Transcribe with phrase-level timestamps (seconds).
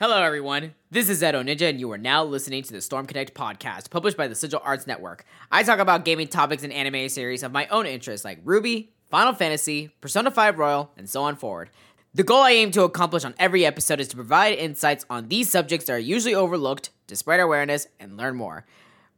[0.00, 0.74] Hello, everyone.
[0.90, 4.16] This is Edo Ninja, and you are now listening to the Storm Connect podcast, published
[4.16, 5.24] by the Sigil Arts Network.
[5.52, 9.34] I talk about gaming topics and anime series of my own interest, like RWBY, Final
[9.34, 11.70] Fantasy, Persona 5 Royal, and so on forward.
[12.12, 15.48] The goal I aim to accomplish on every episode is to provide insights on these
[15.48, 18.66] subjects that are usually overlooked, to spread awareness, and learn more.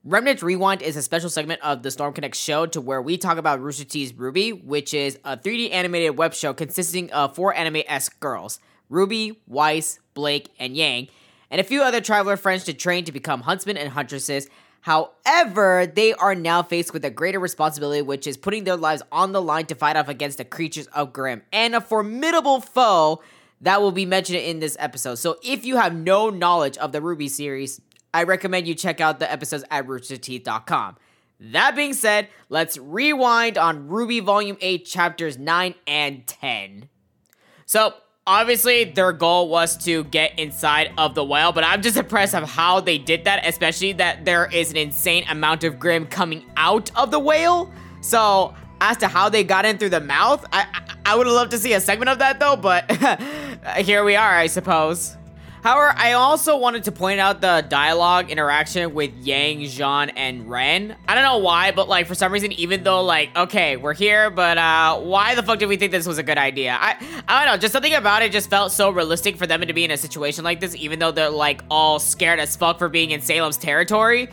[0.04, 3.38] Remnant Rewind is a special segment of the Storm Connect show to where we talk
[3.38, 7.82] about Rooster Teeth's RWBY, which is a 3D animated web show consisting of four anime
[7.88, 11.08] esque girls Ruby, Weiss, Blake, and Yang,
[11.50, 14.48] and a few other traveler friends to train to become huntsmen and huntresses.
[14.82, 19.32] However, they are now faced with a greater responsibility, which is putting their lives on
[19.32, 23.20] the line to fight off against the creatures of Grimm and a formidable foe
[23.60, 25.16] that will be mentioned in this episode.
[25.16, 27.80] So, if you have no knowledge of the RWBY series,
[28.12, 30.96] I recommend you check out the episodes at roosterteeth.com.
[31.38, 36.88] That being said, let's rewind on RWBY Volume 8, Chapters 9 and 10.
[37.66, 37.94] So,
[38.26, 42.48] obviously, their goal was to get inside of the whale, but I'm just impressed of
[42.48, 46.90] how they did that, especially that there is an insane amount of Grimm coming out
[46.96, 47.70] of the whale.
[48.00, 51.50] So, as to how they got in through the mouth, I, I, I would love
[51.50, 52.90] to see a segment of that though, but
[53.78, 55.16] here we are, I suppose.
[55.66, 60.94] However, I also wanted to point out the dialogue interaction with Yang, Jaune, and Ren.
[61.08, 64.30] I don't know why, but like for some reason, even though like, okay, we're here,
[64.30, 66.78] but uh, why the fuck did we think this was a good idea?
[66.80, 66.94] I,
[67.26, 69.82] I don't know, just something about it just felt so realistic for them to be
[69.82, 73.10] in a situation like this, even though they're like all scared as fuck for being
[73.10, 74.28] in Salem's territory.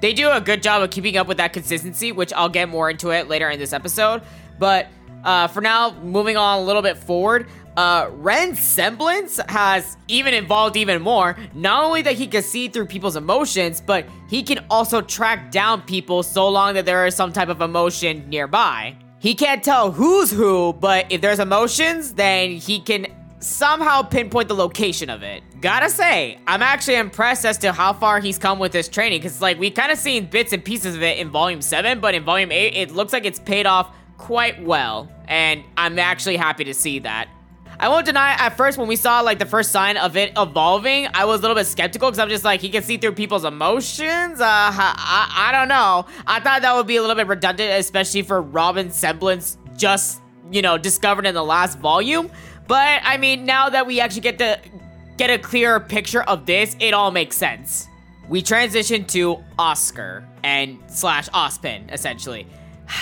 [0.00, 2.88] They do a good job of keeping up with that consistency, which I'll get more
[2.88, 4.22] into it later in this episode.
[4.60, 4.86] But
[5.24, 10.76] uh, for now, moving on a little bit forward, uh, Ren's semblance has even evolved
[10.76, 11.36] even more.
[11.54, 15.82] Not only that he can see through people's emotions, but he can also track down
[15.82, 18.96] people so long that there is some type of emotion nearby.
[19.18, 23.06] He can't tell who's who, but if there's emotions, then he can
[23.40, 25.42] somehow pinpoint the location of it.
[25.60, 29.40] Gotta say, I'm actually impressed as to how far he's come with this training, because
[29.42, 32.24] like we kind of seen bits and pieces of it in Volume 7, but in
[32.24, 36.74] Volume 8, it looks like it's paid off quite well, and I'm actually happy to
[36.74, 37.28] see that.
[37.78, 41.08] I won't deny at first when we saw like the first sign of it evolving,
[41.12, 43.44] I was a little bit skeptical because I'm just like he can see through people's
[43.44, 44.40] emotions.
[44.40, 46.06] Uh, I, I don't know.
[46.26, 50.20] I thought that would be a little bit redundant, especially for Robyn's semblance just
[50.50, 52.30] you know discovered in the last volume.
[52.66, 54.58] But I mean, now that we actually get to
[55.18, 57.88] get a clearer picture of this, it all makes sense.
[58.28, 62.46] We transition to Oscar and slash Ozpin essentially.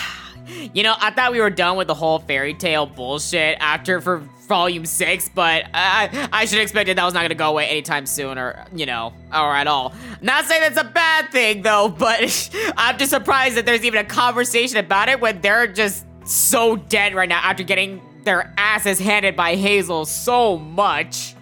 [0.74, 4.28] You know, I thought we were done with the whole fairy tale bullshit after for
[4.46, 8.38] volume six, but I I should expected that was not gonna go away anytime soon,
[8.38, 9.94] or you know, or at all.
[10.20, 14.04] Not saying that's a bad thing though, but I'm just surprised that there's even a
[14.04, 19.36] conversation about it when they're just so dead right now after getting their asses handed
[19.36, 21.34] by Hazel so much.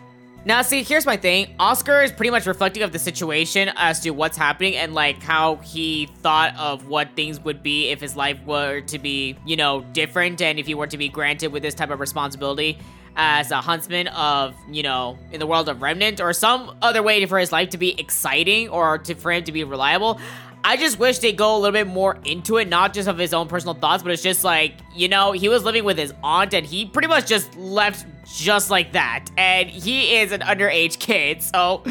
[0.44, 1.54] Now, see, here's my thing.
[1.60, 5.56] Oscar is pretty much reflecting of the situation as to what's happening and like how
[5.56, 9.82] he thought of what things would be if his life were to be, you know,
[9.92, 12.76] different and if he were to be granted with this type of responsibility
[13.14, 17.24] as a huntsman of, you know, in the world of Remnant or some other way
[17.26, 20.18] for his life to be exciting or to for him to be reliable.
[20.64, 23.34] I just wish they go a little bit more into it, not just of his
[23.34, 26.54] own personal thoughts, but it's just like, you know, he was living with his aunt
[26.54, 29.26] and he pretty much just left just like that.
[29.36, 31.82] And he is an underage kid, so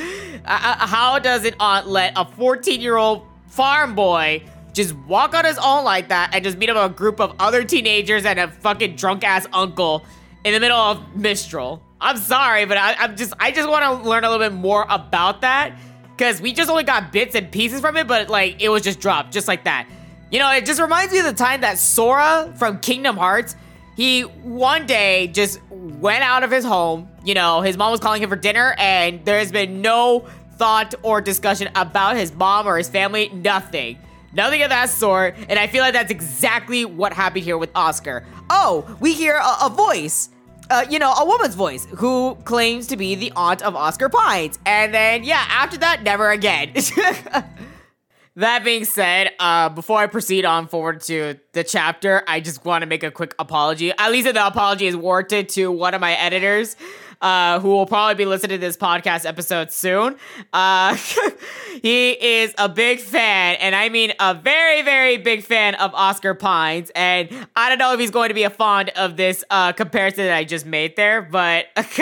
[0.46, 4.44] uh, how does an aunt let a 14 year old farm boy
[4.74, 7.36] just walk on his own like that and just meet up with a group of
[7.40, 10.06] other teenagers and a fucking drunk ass uncle
[10.46, 11.82] in the middle of Mistral?
[12.00, 14.86] I'm sorry, but I, I'm just, I just want to learn a little bit more
[14.90, 15.78] about that
[16.22, 19.00] because we just only got bits and pieces from it, but like it was just
[19.00, 19.90] dropped just like that.
[20.30, 23.56] You know, it just reminds me of the time that Sora from Kingdom Hearts,
[23.96, 27.09] he one day just went out of his home.
[27.26, 30.28] You know, his mom was calling him for dinner, and there's been no
[30.58, 33.98] thought or discussion about his mom or his family, nothing.
[34.32, 38.24] Nothing of that sort, and I feel like that's exactly what happened here with Oscar.
[38.48, 40.30] Oh, we hear a, a voice
[40.72, 44.58] uh, you know, a woman's voice who claims to be the aunt of Oscar Pines.
[44.66, 46.72] And then, yeah, after that, never again.
[48.35, 52.84] that being said, uh, before I proceed on forward to the chapter, I just want
[52.84, 53.91] to make a quick apology.
[53.97, 56.78] At least the apology is warranted to one of my editors
[57.22, 60.16] uh, who will probably be listening to this podcast episode soon.
[60.52, 60.96] Uh,
[61.82, 66.34] he is a big fan, and I mean a very, very big fan of Oscar
[66.34, 66.91] Pines.
[66.96, 70.26] And I don't know if he's going to be a fond of this uh, comparison
[70.26, 71.66] that I just made there, but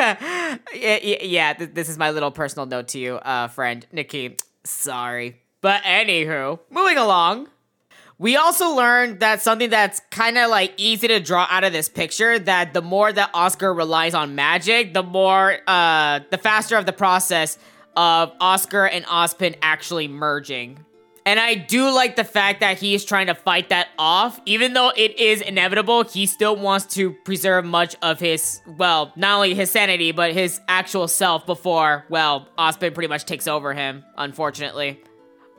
[0.74, 4.38] yeah, this is my little personal note to you, uh, friend Nikki.
[4.64, 5.42] Sorry.
[5.62, 7.48] But anywho, moving along.
[8.20, 11.88] We also learned that something that's kind of like easy to draw out of this
[11.88, 16.86] picture that the more that Oscar relies on magic, the more uh the faster of
[16.86, 17.58] the process
[17.96, 20.84] of Oscar and Ozpin actually merging.
[21.26, 24.42] And I do like the fact that he is trying to fight that off.
[24.46, 29.36] Even though it is inevitable, he still wants to preserve much of his, well, not
[29.36, 34.04] only his sanity, but his actual self before, well, Ozpin pretty much takes over him,
[34.18, 35.04] unfortunately.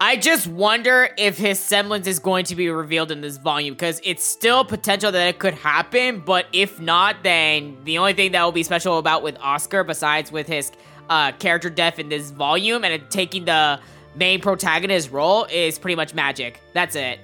[0.03, 4.01] I just wonder if his semblance is going to be revealed in this volume because
[4.03, 6.21] it's still potential that it could happen.
[6.21, 10.33] But if not, then the only thing that will be special about with Oscar, besides
[10.33, 10.73] with his
[11.11, 13.79] uh, character death in this volume and taking the
[14.15, 16.59] main protagonist role, is pretty much magic.
[16.73, 17.21] That's it.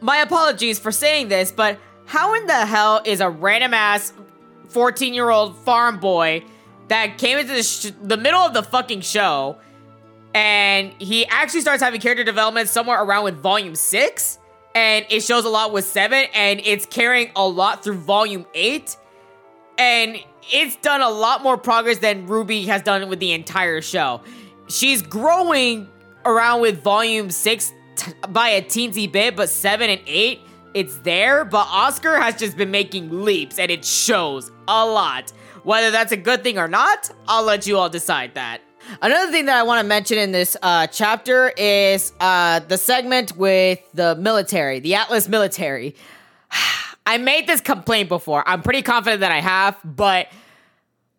[0.00, 4.12] My apologies for saying this, but how in the hell is a random ass
[4.68, 6.44] 14 year old farm boy
[6.86, 9.58] that came into the, sh- the middle of the fucking show?
[10.34, 14.38] And he actually starts having character development somewhere around with volume six,
[14.74, 18.96] and it shows a lot with seven, and it's carrying a lot through volume eight,
[19.78, 20.16] and
[20.52, 24.20] it's done a lot more progress than Ruby has done with the entire show.
[24.68, 25.88] She's growing
[26.24, 30.40] around with volume six t- by a teensy bit, but seven and eight,
[30.74, 31.44] it's there.
[31.44, 35.30] But Oscar has just been making leaps, and it shows a lot.
[35.64, 38.60] Whether that's a good thing or not, I'll let you all decide that.
[39.02, 43.36] Another thing that I want to mention in this uh, chapter is uh, the segment
[43.36, 45.94] with the military, the Atlas military.
[47.06, 48.46] I made this complaint before.
[48.46, 50.28] I'm pretty confident that I have, but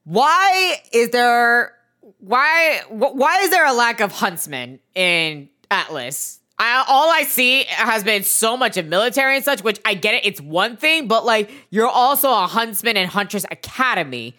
[0.04, 1.74] why is there
[2.20, 6.40] why why is there a lack of huntsmen in Atlas?
[6.60, 10.14] I, all I see has been so much of military and such, which I get
[10.14, 14.36] it, it's one thing, but like you're also a huntsman and huntress academy,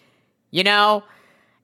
[0.49, 1.03] you know?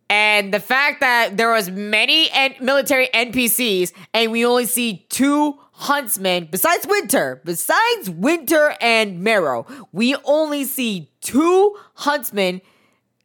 [0.10, 5.60] And the fact that there was many en- military NPCs and we only see two
[5.74, 12.62] huntsmen besides Winter, besides Winter and Marrow, we only see two huntsmen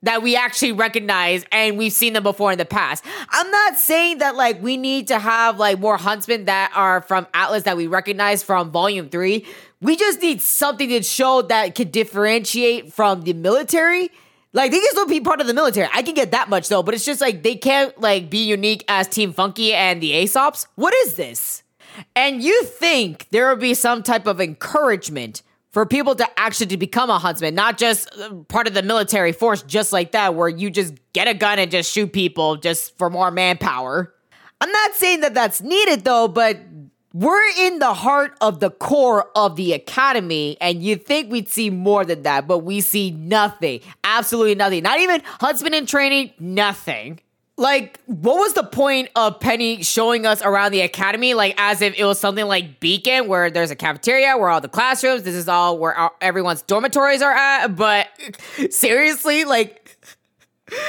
[0.02, 3.02] that we actually recognize and we've seen them before in the past.
[3.30, 7.26] I'm not saying that like we need to have like more huntsmen that are from
[7.32, 9.46] Atlas that we recognize from volume 3.
[9.80, 14.10] We just need something to show that could differentiate from the military
[14.54, 15.88] like they can still be part of the military.
[15.92, 18.84] I can get that much though, but it's just like they can't like be unique
[18.88, 20.66] as Team FNKI and the Ace Ops.
[20.76, 21.62] What is this?
[22.16, 25.42] And you think there would be some type of encouragement
[25.72, 29.32] for people to actually to become a huntsman, not just uh, part of the military
[29.32, 32.96] force just like that where you just get a gun and just shoot people just
[32.96, 34.14] for more manpower.
[34.60, 36.58] I'm not saying that that's needed though, but
[37.14, 41.70] we're in the heart of the core of the academy, and you'd think we'd see
[41.70, 43.80] more than that, but we see nothing.
[44.02, 44.82] Absolutely nothing.
[44.82, 47.20] Not even huntsman in training, nothing.
[47.56, 51.34] Like, what was the point of Penny showing us around the academy?
[51.34, 54.68] Like, as if it was something like Beacon, where there's a cafeteria, where all the
[54.68, 57.68] classrooms, this is all where our, everyone's dormitories are at.
[57.76, 58.08] But
[58.70, 59.96] seriously, like,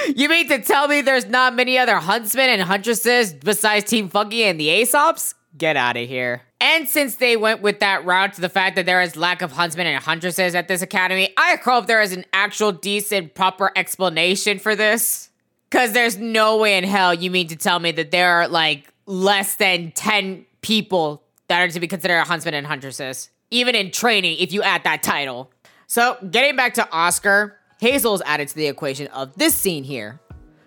[0.07, 4.49] you mean to tell me there's not many other huntsmen and huntresses besides Team FNKI
[4.49, 5.35] and the Ace Ops?
[5.57, 6.41] Get out of here.
[6.59, 9.51] And since they went with that route to the fact that there is lack of
[9.51, 14.59] huntsmen and huntresses at this academy, I hope there is an actual decent, proper explanation
[14.59, 15.29] for this.
[15.69, 18.93] Because there's no way in hell you mean to tell me that there are like
[19.05, 24.37] less than 10 people that are to be considered huntsmen and huntresses, even in training
[24.39, 25.51] if you add that title.
[25.87, 30.19] So, getting back to Oscar, Hazel's added to the equation of this scene here.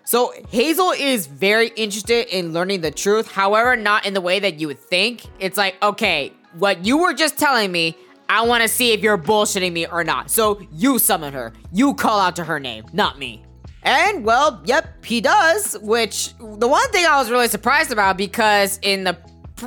[0.09, 4.59] So Hazel is very interested in learning the truth, however, not in the way that
[4.59, 5.23] you would think.
[5.37, 7.95] It's like, okay, what you were just telling me,
[8.27, 10.31] I want to see if you're bullshitting me or not.
[10.31, 11.53] So you summon her.
[11.71, 13.43] You call out to her name, not me.
[13.83, 15.77] And well, yep, he does.
[15.79, 19.15] Which the one thing I was really surprised about because in the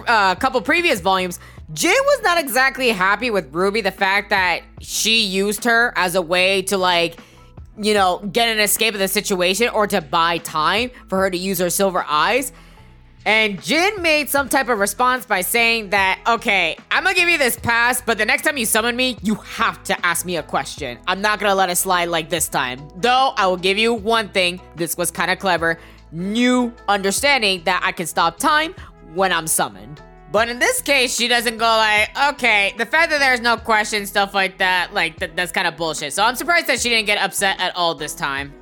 [0.08, 1.38] uh, couple previous volumes,
[1.72, 3.80] Jinn was not exactly happy with Ruby.
[3.80, 7.20] The fact that she used her as a way to like
[7.78, 11.38] you know, get an escape of the situation or to buy time for her to
[11.38, 12.52] use her silver eyes.
[13.24, 17.38] And Jinn made some type of response by saying that, okay, I'm gonna give you
[17.38, 20.42] this pass, but the next time you summon me, you have to ask me a
[20.42, 20.98] question.
[21.06, 22.80] I'm not gonna let it slide like this time.
[22.96, 25.78] Though, I will give you one thing, this was kind of clever.
[26.10, 28.74] New understanding that I can stop time
[29.14, 30.02] when I'm summoned.
[30.32, 34.06] But in this case, she doesn't go like, okay, the fact that there's no question,
[34.06, 36.14] stuff like that, like, th- that's kind of bullshit.
[36.14, 38.54] So I'm surprised that she didn't get upset at all this time.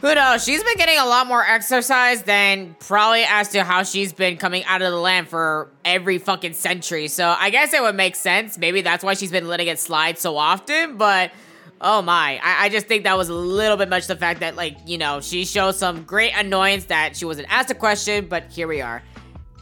[0.00, 0.44] Who knows?
[0.44, 4.64] She's been getting a lot more exercise than probably as to how she's been coming
[4.64, 7.08] out of the land for every fucking century.
[7.08, 8.56] So I guess it would make sense.
[8.56, 11.32] Maybe that's why she's been letting it slide so often, but
[11.80, 12.40] oh my.
[12.42, 14.96] I, I just think that was a little bit much the fact that, like, you
[14.96, 18.80] know, she showed some great annoyance that she wasn't asked a question, but here we
[18.80, 19.02] are.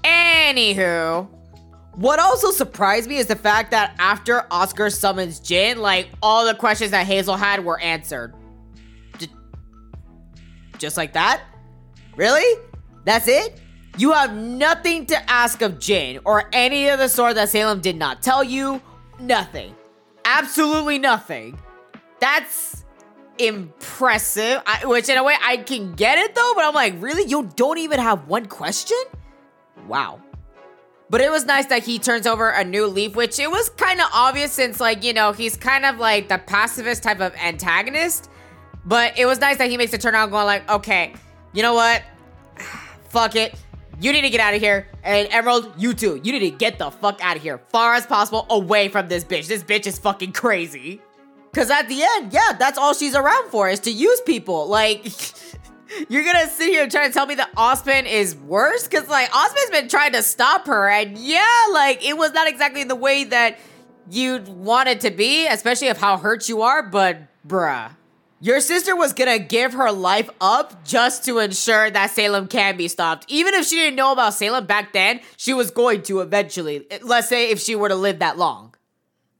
[0.04, 1.28] Anywho,
[1.98, 6.54] What also surprised me is the fact that after Oscar summons Jinn, like all the
[6.54, 8.34] questions that Hazel had were answered.
[10.78, 11.42] Just like that?
[12.14, 12.62] Really?
[13.04, 13.60] That's it?
[13.96, 17.96] You have nothing to ask of Jinn or any of the sword that Salem did
[17.96, 18.80] not tell you.
[19.18, 19.74] Nothing.
[20.24, 21.58] Absolutely nothing.
[22.20, 22.84] That's
[23.38, 24.62] impressive.
[24.64, 27.28] I, which, in a way, I can get it though, but I'm like, really?
[27.28, 28.98] You don't even have one question?
[29.88, 30.20] Wow.
[31.10, 34.00] But it was nice that he turns over a new leaf, which it was kind
[34.00, 38.30] of obvious since, like, you know, he's kind of like the pacifist type of antagonist.
[38.84, 41.14] But it was nice that he makes a turn out going like, okay,
[41.52, 42.02] you know what?
[43.08, 43.54] Fuck it.
[44.00, 44.86] You need to get out of here.
[45.02, 46.20] And Emerald, you too.
[46.22, 47.58] You need to get the fuck out of here.
[47.70, 49.48] Far as possible away from this bitch.
[49.48, 51.00] This bitch is fucking crazy.
[51.52, 54.68] Cause at the end, yeah, that's all she's around for is to use people.
[54.68, 55.04] Like
[56.08, 58.86] You're gonna sit here and try to tell me that Ozpin is worse?
[58.88, 62.84] Cause like Ozpin's been trying to stop her, and yeah, like it was not exactly
[62.84, 63.58] the way that
[64.10, 67.90] you'd want it to be, especially of how hurt you are, but bruh.
[68.40, 72.86] Your sister was gonna give her life up just to ensure that Salem can be
[72.86, 73.24] stopped.
[73.28, 76.86] Even if she didn't know about Salem back then, she was going to eventually.
[77.02, 78.74] Let's say if she were to live that long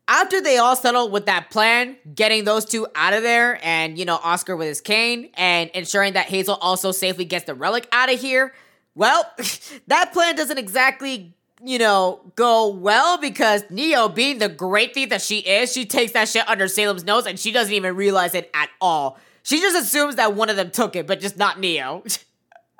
[0.08, 4.06] after they all settled with that plan, getting those two out of there, and you
[4.06, 8.12] know, Oscar with his cane, and ensuring that Hazel also safely gets the relic out
[8.12, 8.54] of here,
[8.94, 9.30] well,
[9.86, 15.22] that plan doesn't exactly, you know, go well because Neo, being the great thief that
[15.22, 18.50] she is, she takes that shit under Salem's nose and she doesn't even realize it
[18.54, 19.18] at all.
[19.42, 22.02] She just assumes that one of them took it, but just not Neo.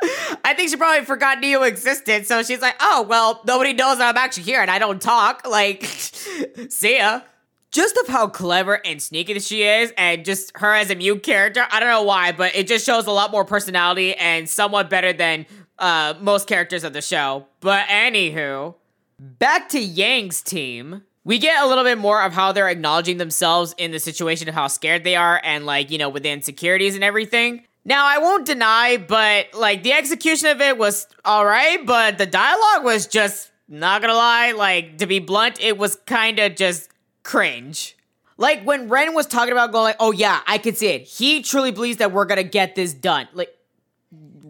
[0.00, 4.16] I think she probably forgot Neo existed, so she's like, oh, well, nobody knows I'm
[4.16, 5.42] actually here and I don't talk.
[5.48, 5.84] Like,
[6.68, 7.22] see ya.
[7.70, 11.66] Just of how clever and sneaky she is, and just her as a mute character,
[11.70, 15.12] I don't know why, but it just shows a lot more personality and somewhat better
[15.12, 15.46] than
[15.78, 17.46] uh, most characters of the show.
[17.60, 18.74] But anywho,
[19.18, 21.02] back to Yang's team.
[21.24, 24.54] We get a little bit more of how they're acknowledging themselves in the situation of
[24.54, 27.64] how scared they are and, like, you know, with the insecurities and everything.
[27.88, 32.26] Now, I won't deny, but like the execution of it was all right, but the
[32.26, 36.90] dialogue was just not gonna lie, like to be blunt, it was kind of just
[37.22, 37.96] cringe.
[38.36, 41.40] Like when Ren was talking about going like, "Oh yeah, I can see it." He
[41.40, 43.26] truly believes that we're gonna get this done.
[43.32, 43.54] Like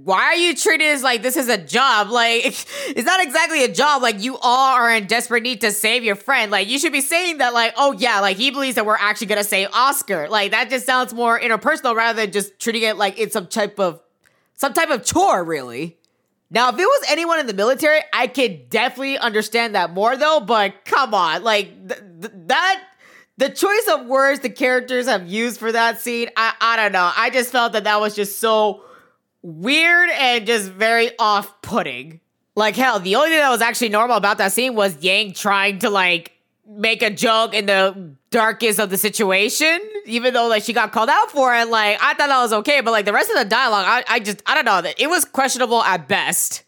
[0.09, 2.09] why are you treated as like this is a job?
[2.19, 4.03] Like, it's not exactly a job.
[4.03, 6.51] Like, you all are in desperate need to save your friend.
[6.51, 9.27] Like, you should be saying that, like, oh yeah, like he believes that we're actually
[9.29, 10.29] gonna save Oscar.
[10.29, 13.79] Like, that just sounds more interpersonal rather than just treating it like it's some type
[13.79, 14.01] of
[14.55, 15.99] some type of chore, really.
[16.51, 20.41] Now, if it was anyone in the military, I could definitely understand that more though,
[20.41, 22.83] but come on, like th- th- that
[23.37, 27.13] the choice of words the characters have used for that scene, I I don't know.
[27.15, 28.83] I just felt that that was just so
[29.43, 32.21] weird and just very off putting.
[32.57, 35.79] Like, hell, the only thing that was actually normal about that scene was Yang trying
[35.81, 36.33] to, like,
[36.67, 41.09] make a joke in the darkest of the situation, even though, like, she got called
[41.09, 41.69] out for it.
[41.69, 44.19] Like, I thought that was okay, but, like, the rest of the dialogue, I, I
[44.19, 46.65] just, I don't know, it was questionable at best.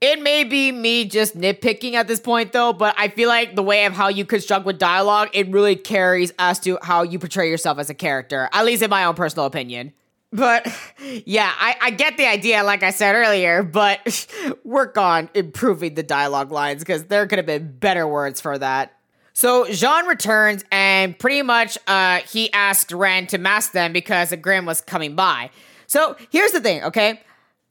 [0.00, 3.62] It may be me just nitpicking at this point, though, but I feel like the
[3.62, 7.48] way of how you construct with dialogue, it really carries as to how you portray
[7.48, 9.92] yourself as a character, at least in my own personal opinion.
[10.32, 10.66] But
[11.26, 14.26] yeah, I, I get the idea, like I said earlier, but
[14.64, 18.96] work on improving the dialogue lines because there could have been better words for that.
[19.34, 24.36] So Jaune returns and pretty much uh, he asked Ren to mask them because the
[24.36, 25.50] Grimm was coming by.
[25.86, 27.20] So here's the thing, okay?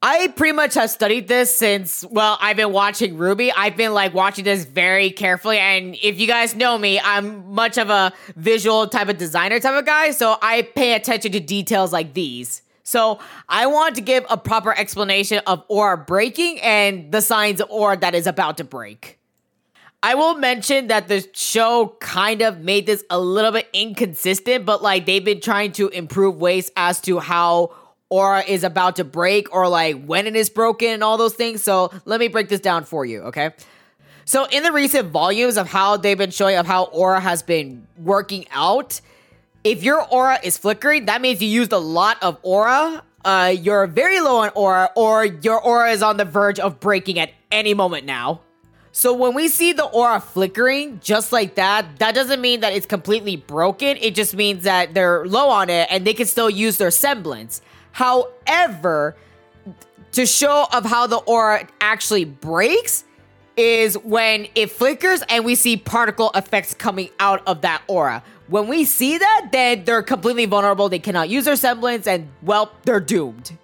[0.03, 3.51] I pretty much have studied this since, well, I've been watching RWBY.
[3.55, 5.59] I've been like watching this very carefully.
[5.59, 9.77] And if you guys know me, I'm much of a visual type of designer type
[9.77, 10.09] of guy.
[10.09, 12.63] So I pay attention to details like these.
[12.81, 17.69] So I want to give a proper explanation of aura breaking and the signs of
[17.69, 19.19] aura that is about to break.
[20.01, 24.81] I will mention that the show kind of made this a little bit inconsistent, but
[24.81, 27.75] like they've been trying to improve ways as to how
[28.11, 31.63] aura is about to break or like when it is broken and all those things.
[31.63, 33.51] So let me break this down for you, okay?
[34.25, 37.87] So in the recent volumes of how they've been showing of how aura has been
[37.97, 39.01] working out,
[39.63, 43.03] if your aura is flickering, that means you used a lot of aura.
[43.23, 47.19] Uh, you're very low on aura, or your aura is on the verge of breaking
[47.19, 48.41] at any moment now.
[48.91, 52.85] So when we see the aura flickering just like that, that doesn't mean that it's
[52.85, 53.95] completely broken.
[53.97, 57.61] It just means that they're low on it and they can still use their semblance.
[57.91, 59.15] However,
[60.13, 63.03] to show of how the aura actually breaks
[63.57, 68.23] is when it flickers and we see particle effects coming out of that aura.
[68.47, 70.89] When we see that, then they're completely vulnerable.
[70.89, 73.57] They cannot use their semblance and, well, they're doomed.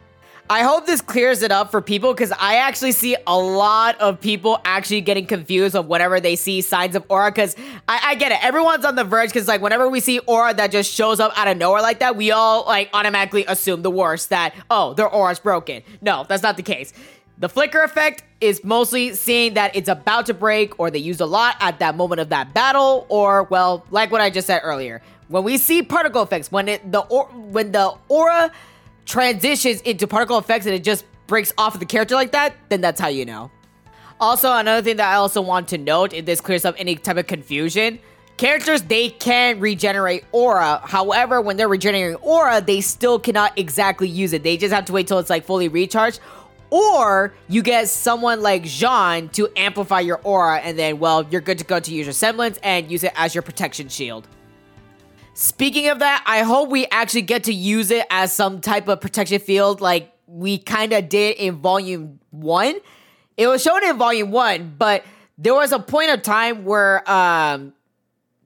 [0.49, 4.21] I hope this clears it up for people because I actually see a lot of
[4.21, 7.31] people actually getting confused of whenever they see signs of aura.
[7.31, 7.53] Because
[7.89, 9.29] I, I, get it, everyone's on the verge.
[9.29, 12.15] Because like whenever we see aura that just shows up out of nowhere like that,
[12.15, 14.29] we all like automatically assume the worst.
[14.29, 15.83] That oh, their aura's broken.
[16.01, 16.93] No, that's not the case.
[17.39, 21.25] The flicker effect is mostly seeing that it's about to break, or they use a
[21.25, 25.01] lot at that moment of that battle, or well, like what I just said earlier,
[25.27, 28.51] when we see particle effects, when it the or, when the aura
[29.07, 32.81] transitions into particle effects and it just breaks off of the character like that, then
[32.81, 33.49] that's how you know.
[34.19, 37.17] Also, another thing that I also want to note, if this clears up any type
[37.17, 37.99] of confusion,
[38.37, 40.81] characters they can regenerate aura.
[40.83, 44.43] However, when they're regenerating aura, they still cannot exactly use it.
[44.43, 46.19] They just have to wait till it's like fully recharged.
[46.69, 51.59] Or you get someone like Jaune to amplify your aura, and then, well, you're good
[51.59, 54.27] to go to use your semblance and use it as your protection shield.
[55.39, 59.00] Speaking of that, I hope we actually get to use it as some type of
[59.00, 62.74] protection field like we kind of did in volume one.
[63.38, 65.06] It was shown in volume one, but
[65.38, 67.74] there was a point of time where um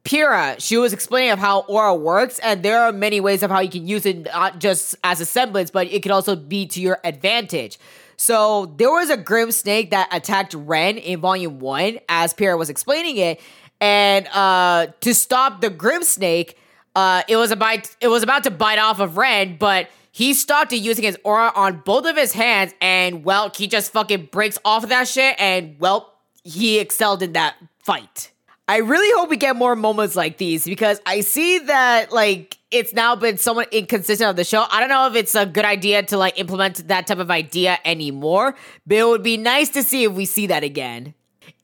[0.04, 3.62] Pyrrha, she was explaining of how aura works, and there are many ways of how
[3.62, 6.82] you can use it not just as a semblance, but it can also be to
[6.82, 7.80] your advantage.
[8.18, 12.70] So there was a Grimm snake that attacked Ren in volume one, as Pyrrha was
[12.70, 13.40] explaining it.
[13.80, 16.58] And uh to stop the Grimm snake,
[16.96, 20.74] uh, it was about it was about to bite off of Ren, but he stopped
[20.74, 24.58] it using his aura on both of his hands, and well, he just fucking breaks
[24.66, 28.32] off of that shit, and well, he excelled in that fight.
[28.68, 32.94] I really hope we get more moments like these because I see that like it's
[32.94, 34.66] now been somewhat inconsistent on the show.
[34.70, 37.80] I don't know if it's a good idea to like implement that type of idea
[37.84, 38.56] anymore,
[38.88, 41.14] but it would be nice to see if we see that again.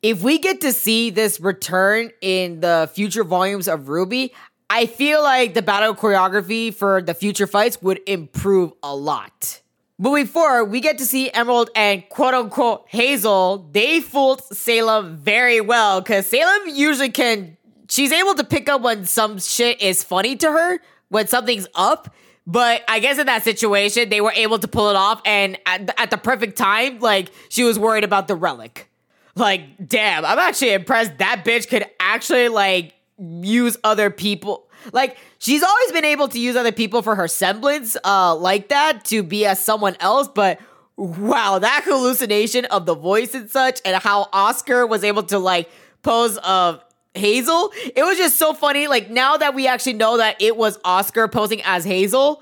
[0.01, 4.31] If we get to see this return in the future volumes of RWBY,
[4.69, 9.61] I feel like the battle choreography for the future fights would improve a lot.
[9.99, 13.69] Moving forward, we get to see Emerald and quote unquote Hazel.
[13.71, 17.57] They fooled Salem very well because Salem usually can,
[17.89, 22.13] she's able to pick up when some shit is funny to her, when something's up.
[22.45, 25.21] But I guess in that situation, they were able to pull it off.
[25.25, 28.89] And at, at the perfect time, like she was worried about the relic.
[29.35, 34.66] Like, damn, I'm actually impressed that bitch could actually like use other people.
[34.93, 39.05] Like she's always been able to use other people for her semblance, uh, like that
[39.05, 40.27] to be as someone else.
[40.27, 40.59] But
[40.95, 45.69] wow, that hallucination of the voice and such, and how Oscar was able to like
[46.03, 48.87] pose of Hazel, it was just so funny.
[48.87, 52.41] Like now that we actually know that it was Oscar posing as Hazel.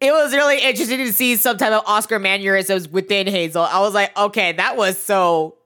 [0.00, 3.62] It was really interesting to see some type of Oscar mannerisms within Hazel.
[3.62, 5.56] I was like, okay, that was so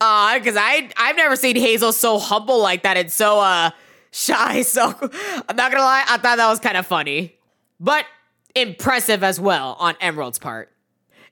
[0.00, 3.70] uh because i i've never seen hazel so humble like that and so uh
[4.10, 4.94] shy so
[5.48, 7.36] i'm not gonna lie i thought that was kind of funny
[7.78, 8.04] but
[8.54, 10.70] impressive as well on emerald's part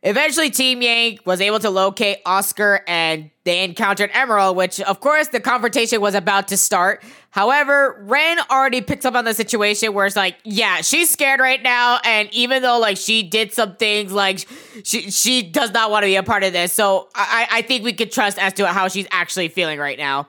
[0.05, 5.29] Eventually, Team Yang was able to locate Oscar and they encountered Emerald, which, of course,
[5.29, 7.03] the confrontation was about to start.
[7.31, 11.61] However, Ren already picks up on the situation where it's like, yeah, she's scared right
[11.61, 11.99] now.
[12.05, 14.47] And even though, like, she did some things, like,
[14.85, 16.73] she, she does not want to be a part of this.
[16.73, 20.29] So I, I think we could trust as to how she's actually feeling right now.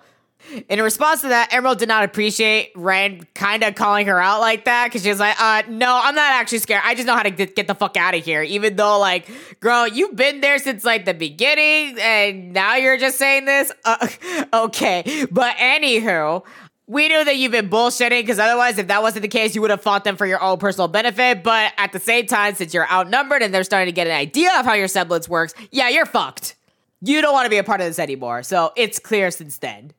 [0.68, 4.66] In response to that, Emerald did not appreciate Ren kind of calling her out like
[4.66, 6.82] that because she was like, uh, no, I'm not actually scared.
[6.84, 8.42] I just know how to get, the fuck out of here.
[8.42, 13.18] Even though, like, girl, you've been there since like the beginning and now you're just
[13.18, 13.72] saying this?
[13.86, 14.08] Uh,
[14.54, 15.28] okay.
[15.32, 16.44] But anywho,
[16.88, 19.70] we knew that you've been bullshitting because otherwise, if that wasn't the case, you would
[19.70, 21.44] have fought them for your own personal benefit.
[21.44, 24.52] But at the same time, since you're outnumbered and they're starting to get an idea
[24.60, 26.56] of how your semblance works, yeah, you're fucked.
[27.02, 28.42] You don't want to be a part of this anymore.
[28.42, 29.94] So it's clear since then.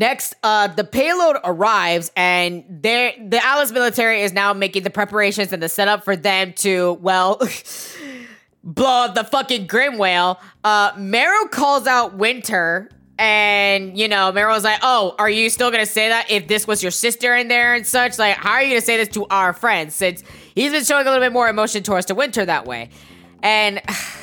[0.00, 5.62] Next, uh, the payload arrives, and the Atlas military is now making the preparations and
[5.62, 7.38] the setup for them to, well,
[8.64, 10.40] blow up the fucking Grimm Whale.
[10.64, 10.92] Uh,
[11.50, 16.30] calls out Winter, and you know, Marrow's like, "Oh, are you still gonna say that
[16.30, 18.18] if this was your sister in there and such?
[18.18, 21.10] Like, how are you gonna say this to our friends?" Since he's been showing a
[21.10, 22.88] little bit more emotion towards to Winter that way,
[23.42, 23.82] and.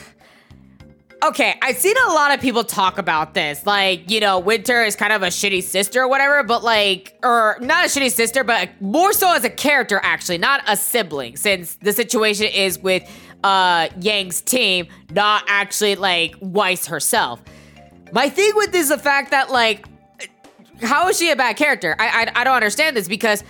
[1.28, 3.66] okay, I've seen a lot of people talk about this.
[3.66, 7.58] Like, you know, Winter is kind of a shitty sister or whatever, but like, or
[7.62, 11.76] not a shitty sister, but more so as a character, actually, not a sibling, since
[11.76, 13.04] the situation is with
[13.44, 17.42] uh Yang's team, not actually like Weiss herself.
[18.12, 19.86] My thing with this is the fact that, like,
[20.82, 21.96] how is she a bad character?
[22.00, 23.44] I, I, I don't understand this because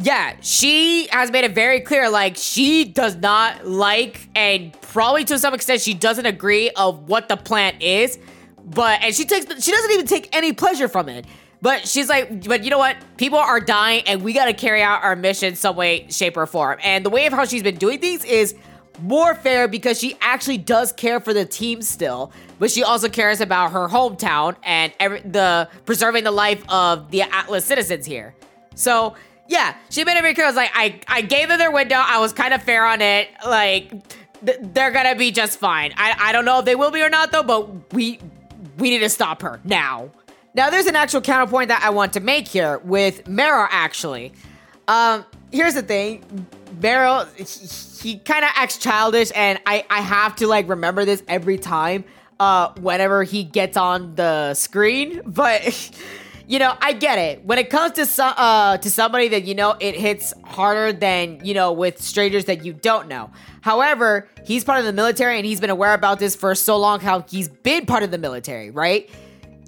[0.00, 5.38] yeah, she has made it very clear like she does not like and probably to
[5.40, 8.16] some extent she doesn't agree of what the plan is.
[8.64, 11.26] But and she takes she doesn't even take any pleasure from it.
[11.60, 12.96] But she's like, but you know what?
[13.16, 16.46] People are dying and we got to carry out our mission some way, shape, or
[16.46, 16.78] form.
[16.84, 18.54] And the way of how she's been doing things is
[19.02, 22.30] more fair because she actually does care for the team still,
[22.60, 27.22] but she also cares about her hometown and every, the preserving the life of the
[27.22, 28.36] Atlas citizens here.
[28.76, 29.16] So
[29.48, 30.46] yeah, she made it very clear.
[30.46, 31.96] I was like, I, I gave them their window.
[31.96, 33.28] I was kind of fair on it.
[33.44, 33.90] Like,
[34.44, 35.92] th- they're gonna be just fine.
[35.96, 38.20] I, I don't know if they will be or not though, but we
[38.78, 40.10] we need to stop her now.
[40.54, 43.66] Now, there's an actual counterpoint that I want to make here with Marrow.
[43.70, 44.32] Actually,
[44.86, 46.46] um, here's the thing,
[46.80, 51.22] Marrow, he, he kind of acts childish, and I I have to like remember this
[51.26, 52.04] every time,
[52.38, 55.90] uh, whenever he gets on the screen, but.
[56.48, 57.44] you know, I get it.
[57.44, 61.44] When it comes to some uh to somebody that you know, it hits harder than
[61.44, 63.30] you know with strangers that you don't know.
[63.60, 67.00] However, he's part of the military and he's been aware about this for so long.
[67.00, 69.10] How he's been part of the military, right?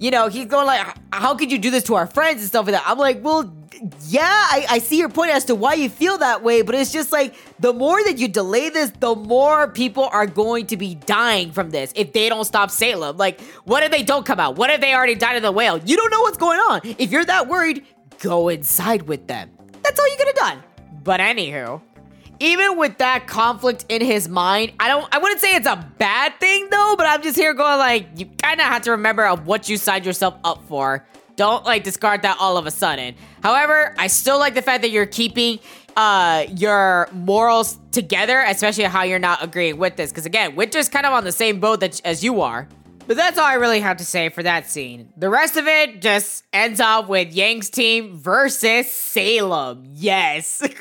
[0.01, 2.65] You know, he's going like, "How could you do this to our friends and stuff
[2.65, 3.53] like that?" I'm like, well.
[4.07, 6.91] Yeah, I, I see your point as to why you feel that way, but it's
[6.91, 10.93] just like the more that you delay this, the more people are going to be
[10.93, 13.17] dying from this if they don't stop Salem.
[13.17, 14.55] Like, what if they don't come out?
[14.55, 15.79] What if they already died in the whale?
[15.79, 16.81] You don't know what's going on.
[16.83, 17.87] If you're that worried,
[18.19, 19.49] go inside with them.
[19.81, 20.63] That's all you could have done.
[21.03, 21.81] But anywho,
[22.41, 26.39] even with that conflict in his mind, I don't I wouldn't say it's a bad
[26.39, 29.45] thing though, but I'm just here going like you kind of have to remember of
[29.45, 31.05] what you signed yourself up for.
[31.35, 33.15] Don't like discard that all of a sudden.
[33.43, 35.59] However, I still like the fact that you're keeping
[35.95, 41.05] uh your morals together, especially how you're not agreeing with this cuz again, Winter's kind
[41.05, 42.67] of on the same boat that, as you are.
[43.07, 45.09] But that's all I really have to say for that scene.
[45.17, 49.83] The rest of it just ends up with Yang's team versus Salem.
[49.93, 50.61] Yes.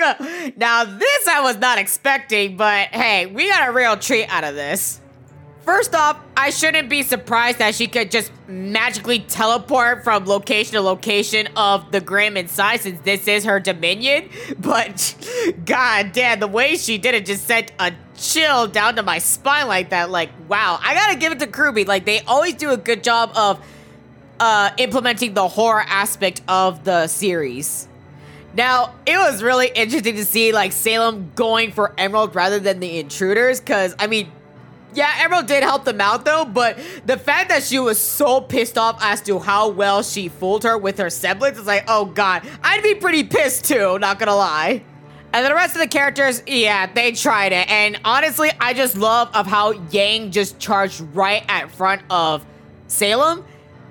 [0.57, 4.55] now, this I was not expecting, but hey, we got a real treat out of
[4.55, 5.01] this.
[5.71, 10.81] First off, I shouldn't be surprised that she could just magically teleport from location to
[10.81, 14.31] location of the Grimm inside since this is her dominion.
[14.59, 15.15] But
[15.65, 19.69] god damn, the way she did it just sent a chill down to my spine
[19.69, 20.11] like that.
[20.11, 20.81] Like, wow.
[20.83, 21.85] I gotta give it to Kirby.
[21.85, 23.65] Like, they always do a good job of
[24.41, 27.87] uh, implementing the horror aspect of the series.
[28.55, 32.99] Now, it was really interesting to see, like, Salem going for Emerald rather than the
[32.99, 34.33] intruders, because, I mean,
[34.95, 38.77] yeah, Emerald did help them out though, but the fact that she was so pissed
[38.79, 42.47] off as to how well she fooled her with her semblance is like, oh god,
[42.63, 44.83] I'd be pretty pissed too, not gonna lie.
[45.33, 47.71] And the rest of the characters, yeah, they tried it.
[47.71, 52.45] And honestly, I just love of how Yang just charged right at front of
[52.89, 53.45] Salem.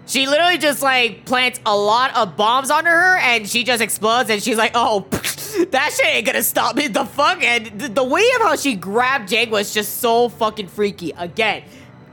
[0.06, 4.30] She literally just like plants a lot of bombs on her and she just explodes
[4.30, 5.08] and she's like, oh,
[5.72, 6.88] that shit ain't gonna stop me.
[6.88, 7.44] The fuck?
[7.44, 11.12] And the way of how she grabbed Jake was just so fucking freaky.
[11.18, 11.64] Again,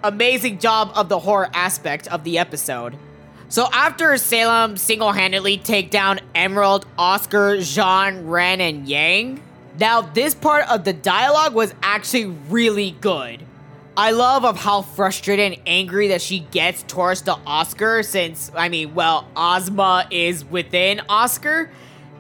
[0.03, 2.97] amazing job of the horror aspect of the episode.
[3.49, 9.41] So after Salem single-handedly take down Emerald, Oscar, Jaune, Ren, and Yang,
[9.79, 13.43] now this part of the dialogue was actually really good.
[13.97, 18.69] I love of how frustrated and angry that she gets towards the Oscar since, I
[18.69, 21.71] mean, well, Ozma is within Oscar.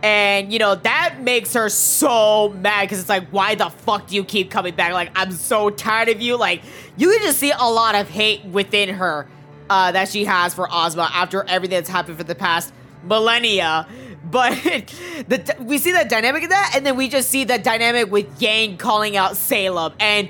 [0.02, 4.14] And, you know, that makes her so mad because it's like, why the fuck do
[4.14, 4.92] you keep coming back?
[4.92, 6.36] Like, I'm so tired of you.
[6.36, 6.62] Like,
[6.96, 9.26] you can just see a lot of hate within her
[9.70, 12.72] uh, that she has for Ozma after everything that's happened for the past
[13.04, 13.86] millennia.
[14.28, 14.54] But
[15.28, 18.42] the, we see that dynamic of that, and then we just see that dynamic with
[18.42, 19.92] Yang calling out Salem.
[20.00, 20.28] And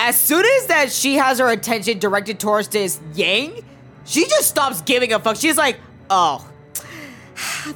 [0.00, 3.62] as soon as that she has her attention directed towards this Yang,
[4.04, 5.36] she just stops giving a fuck.
[5.36, 5.78] She's like,
[6.10, 6.49] oh,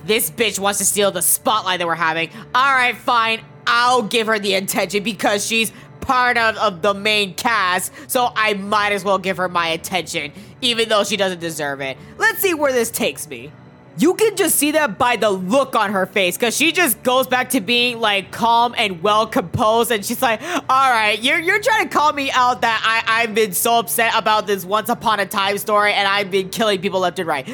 [0.05, 2.31] this bitch wants to steal the spotlight that we're having.
[2.55, 3.41] All right, fine.
[3.67, 8.55] I'll give her the attention because she's part of, of the main cast, so I
[8.55, 11.97] might as well give her my attention, even though she doesn't deserve it.
[12.19, 13.51] Let's see where this takes me.
[13.97, 17.29] You can just see that by the look on her face, because she just goes
[17.29, 21.61] back to being like calm and well composed, and she's like, "All right, you're you're
[21.61, 25.21] trying to call me out that I I've been so upset about this once upon
[25.21, 27.49] a time story, and I've been killing people left and right.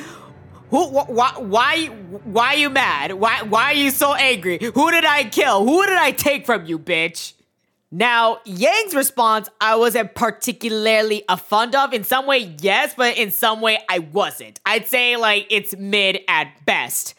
[0.71, 3.13] Who, wh- why, why, why are you mad?
[3.13, 4.59] Why, why are you so angry?
[4.61, 5.65] Who did I kill?
[5.65, 7.35] Who did I take from you, bitch?"
[7.93, 11.93] Now, Yang's response, I wasn't particularly a fond of.
[11.93, 14.61] In some way, yes, but in some way, I wasn't.
[14.65, 17.15] I'd say, like, it's mid at best.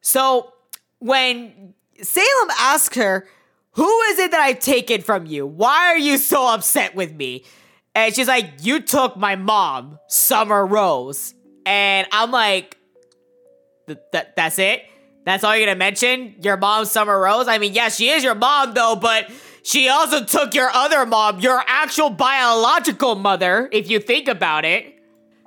[0.00, 0.52] So,
[1.00, 3.26] when Salem asks her,
[3.72, 5.44] Who is it that I've taken from you?
[5.44, 7.44] Why are you so upset with me?
[7.96, 11.34] And she's like, You took my mom, Summer Rose.
[11.66, 12.78] And I'm like,
[13.86, 14.84] th- th- That's it?
[15.24, 16.36] That's all you're gonna mention?
[16.40, 17.48] Your mom, Summer Rose?
[17.48, 19.28] I mean, yes, she is your mom, though, but
[19.64, 24.94] she also took your other mom, your actual biological mother, if you think about it.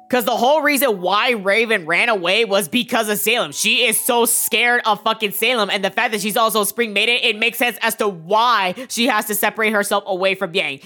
[0.10, 3.52] Because the whole reason why Raven ran away was because of Salem.
[3.54, 5.70] She is so scared of fucking Salem.
[5.70, 9.06] And the fact that she's also Spring Maiden, it makes sense as to why she
[9.06, 10.82] has to separate herself away from Yang.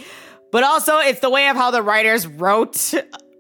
[0.52, 2.94] But also, it's the way of how the writers wrote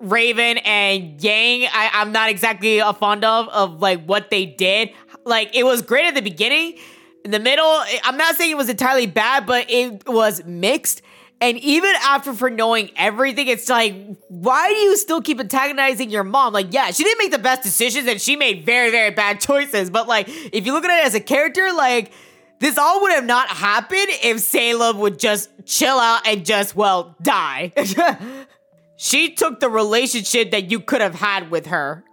[0.03, 1.69] Raven and Yang.
[1.71, 4.91] I, I'm not exactly a fond of, of like what they did.
[5.25, 6.77] Like, it was great at the beginning.
[7.23, 11.01] In the middle, I'm not saying it was entirely bad, but it was mixed.
[11.39, 13.95] And even after for knowing everything, it's like,
[14.29, 16.53] why do you still keep antagonizing your mom?
[16.53, 19.89] Like, yeah, she didn't make the best decisions and she made very, very bad choices.
[19.89, 22.11] But like, if you look at it as a character, like,
[22.59, 27.13] this all would have not happened if Salem would just chill out and just, well,
[27.21, 27.73] die.
[29.03, 32.05] she took the relationship that you could have had with her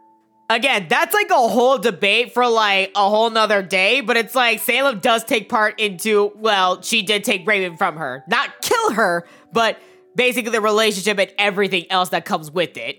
[0.50, 4.59] Again, that's like a whole debate for like a whole nother day, but it's like
[4.59, 8.24] Salem does take part into, well, she did take Raven from her.
[8.26, 9.79] Not kill her, but
[10.16, 12.98] basically the relationship and everything else that comes with it.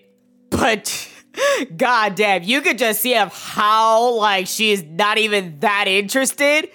[0.49, 1.09] But
[1.75, 6.69] god damn, you could just see of how like she's not even that interested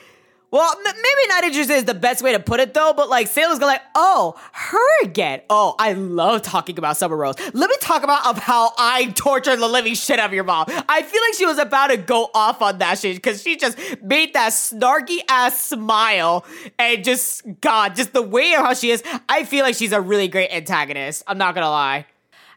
[0.56, 3.28] well, m- maybe not interested is the best way to put it though, but like
[3.28, 5.42] Salem's gonna like, oh, her again.
[5.50, 7.34] Oh, I love talking about Summer Rose.
[7.52, 10.64] Let me talk about of how I tortured the living shit out of your mom.
[10.68, 13.76] I feel like she was about to go off on that shit because she just
[14.02, 16.44] made that snarky ass smile
[16.78, 19.02] and just God, just the way of how she is.
[19.28, 21.22] I feel like she's a really great antagonist.
[21.26, 22.06] I'm not gonna lie.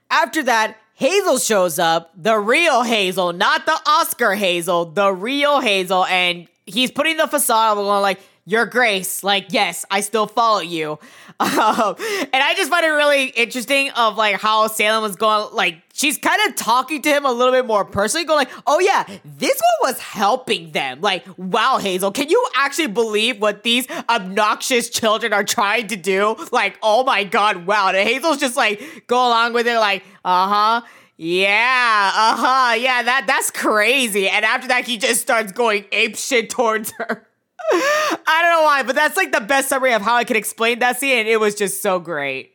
[0.10, 6.06] After that, Hazel shows up, the real Hazel, not the Oscar Hazel, the real Hazel,
[6.06, 10.60] and he's putting the facade of going like, your grace like yes i still follow
[10.60, 10.98] you.
[11.42, 15.82] Um, and i just find it really interesting of like how salem was going like
[15.94, 19.06] she's kind of talking to him a little bit more personally going like oh yeah
[19.24, 21.00] this one was helping them.
[21.00, 26.36] Like wow hazel can you actually believe what these obnoxious children are trying to do?
[26.52, 27.88] Like oh my god wow.
[27.88, 30.82] And hazel's just like go along with it like uh-huh
[31.22, 32.76] yeah, uh-huh.
[32.76, 34.30] Yeah, that that's crazy.
[34.30, 37.28] And after that he just starts going ape shit towards her.
[37.72, 40.80] I don't know why, but that's like the best summary of how I could explain
[40.80, 42.54] that scene and it was just so great.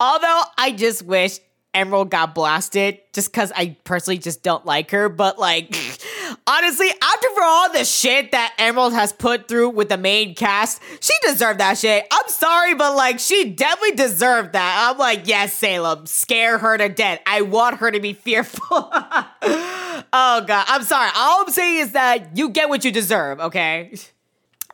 [0.00, 1.38] Although I just wish
[1.74, 5.08] Emerald got blasted just because I personally just don't like her.
[5.08, 5.76] But like,
[6.46, 10.80] honestly, after for all the shit that Emerald has put through with the main cast,
[11.00, 12.06] she deserved that shit.
[12.10, 14.88] I'm sorry, but like, she definitely deserved that.
[14.90, 17.20] I'm like, yes, Salem, scare her to death.
[17.26, 18.60] I want her to be fearful.
[18.92, 21.10] oh god, I'm sorry.
[21.16, 23.40] All I'm saying is that you get what you deserve.
[23.40, 23.94] Okay.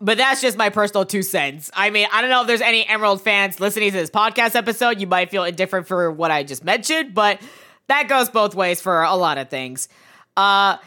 [0.00, 1.70] But that's just my personal two cents.
[1.74, 5.00] I mean, I don't know if there's any Emerald fans listening to this podcast episode.
[5.00, 7.40] You might feel indifferent for what I just mentioned, but
[7.87, 9.88] that goes both ways for a lot of things.
[10.37, 10.78] Uh,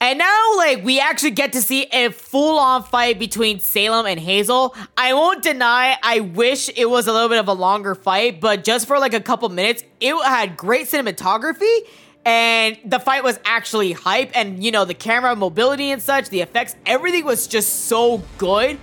[0.00, 4.20] and now, like, we actually get to see a full on fight between Salem and
[4.20, 4.74] Hazel.
[4.96, 8.62] I won't deny, I wish it was a little bit of a longer fight, but
[8.62, 11.80] just for like a couple minutes, it had great cinematography
[12.26, 16.40] and the fight was actually hype and you know the camera mobility and such the
[16.40, 18.76] effects everything was just so good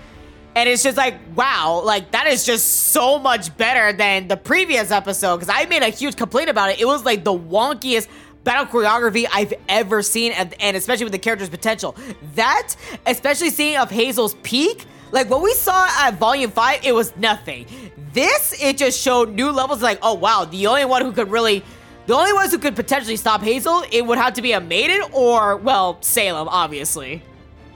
[0.56, 4.92] and it's just like wow like that is just so much better than the previous
[4.92, 8.08] episode because i made a huge complaint about it it was like the wonkiest
[8.44, 11.96] battle choreography I've ever seen, and, and, especially with the character's potential.
[12.36, 12.76] That,
[13.06, 17.66] especially seeing of Hazel's peak, like what we saw at Volume 5, it was nothing.
[18.14, 21.64] This, it just showed new levels like, oh wow, the only one who could really
[22.06, 25.02] the only ones who could potentially stop Hazel, it would have to be a maiden
[25.14, 27.24] or, well, Salem, obviously.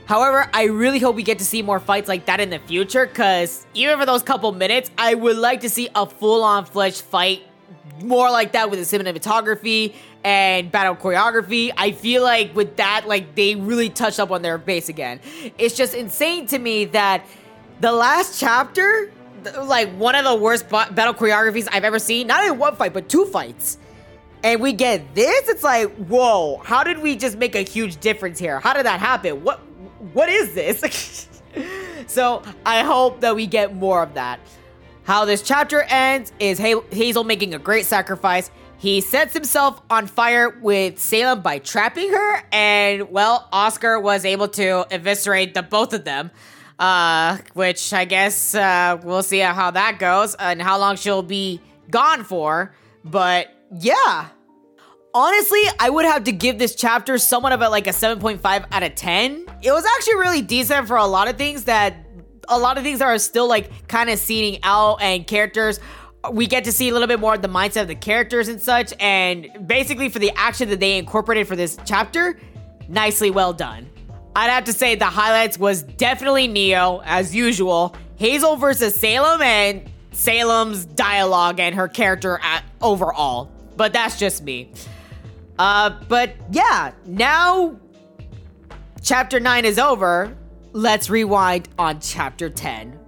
[0.06, 3.06] However, I really hope we get to see more fights like that in the future,
[3.06, 7.43] because even for those couple minutes, I would like to see a full-on fledged fight
[8.01, 11.71] more like that with the cinematography and battle choreography.
[11.77, 15.19] I feel like with that, like they really touched up on their base again.
[15.57, 17.25] It's just insane to me that
[17.79, 19.12] the last chapter,
[19.63, 23.10] like one of the worst battle choreographies I've ever seen, not in one fight, but
[23.10, 23.77] two fights
[24.43, 28.39] and we get this, it's like, whoa, how did we just make a huge difference
[28.39, 28.60] here?
[28.60, 29.43] How did that happen?
[29.43, 29.60] What
[30.13, 31.27] what is this?
[32.07, 34.39] so I hope that we get more of that.
[35.07, 38.51] How this chapter ends is Hazel making a great sacrifice.
[38.77, 44.49] He sets himself on fire with Salem by trapping her, and well, Oscar was able
[44.49, 46.29] to eviscerate the both of them.
[46.77, 51.61] Uh, which I guess uh, we'll see how that goes and how long she'll be
[51.89, 52.75] gone for.
[53.05, 53.47] But
[53.79, 54.27] yeah.
[55.13, 58.83] Honestly, I would have to give this chapter somewhat of a like a 7.5 out
[58.83, 59.45] of 10.
[59.63, 61.95] It was actually really decent for a lot of things that
[62.49, 65.79] a lot of things are still like kind of seeding out and characters
[66.31, 68.62] we get to see a little bit more of the mindset of the characters and
[68.62, 72.39] such and basically for the action that they incorporated for this chapter
[72.88, 73.89] nicely well done
[74.36, 79.89] i'd have to say the highlights was definitely neo as usual hazel versus salem and
[80.12, 84.71] salem's dialogue and her character at, overall but that's just me.
[85.57, 87.79] Uh, but yeah, now
[89.01, 90.36] chapter 9 is over.
[90.77, 92.99] Let's rewind on chapter 10.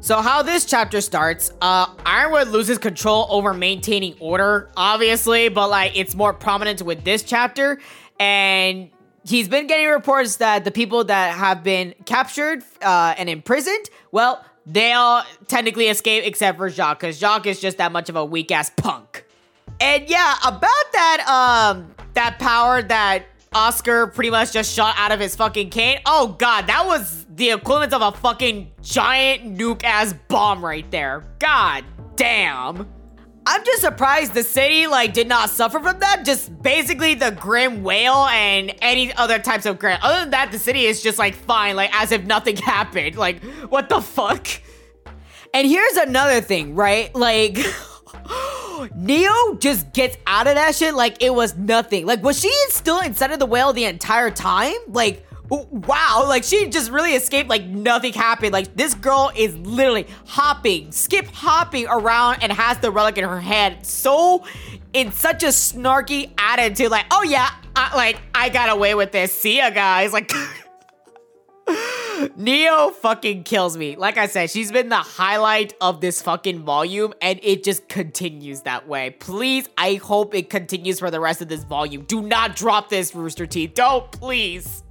[0.00, 5.92] So how this chapter starts, uh, Ironwood loses control over maintaining order, obviously, but like
[5.94, 7.78] it's more prominent with this chapter,
[8.18, 8.88] and
[9.26, 14.42] he's been getting reports that the people that have been captured uh, and imprisoned, well,
[14.64, 18.24] they all technically escape except for Jacques, because Jacques is just that much of a
[18.24, 19.26] weak ass punk.
[19.80, 25.20] And yeah, about that um that power that Oscar pretty much just shot out of
[25.20, 26.00] his fucking cane.
[26.04, 31.24] Oh god, that was the equivalent of a fucking giant nuke ass bomb right there.
[31.38, 31.84] God
[32.16, 32.88] damn.
[33.46, 36.24] I'm just surprised the city like did not suffer from that.
[36.26, 39.98] Just basically the Grimm whale and any other types of Grimm.
[40.02, 43.16] Other than that, the city is just like fine, like as if nothing happened.
[43.16, 44.46] Like what the fuck?
[45.54, 47.14] And here's another thing, right?
[47.14, 47.56] Like
[48.94, 52.06] Neo just gets out of that shit like it was nothing.
[52.06, 54.74] Like, was she still inside of the whale the entire time?
[54.88, 58.52] Like, wow, like she just really escaped like nothing happened.
[58.52, 63.40] Like, this girl is literally hopping, skip hopping around and has the relic in her
[63.40, 63.86] hand.
[63.86, 64.44] So,
[64.92, 69.32] in such a snarky attitude, like, oh yeah, I, like, I got away with this.
[69.32, 70.12] See ya, guys.
[70.12, 70.32] Like,
[72.36, 73.96] Neo fucking kills me.
[73.96, 78.62] Like I said, she's been the highlight of this fucking volume, and it just continues
[78.62, 79.10] that way.
[79.10, 82.02] Please, I hope it continues for the rest of this volume.
[82.02, 83.74] Do not drop this, Rooster Teeth.
[83.74, 84.82] Don't, please.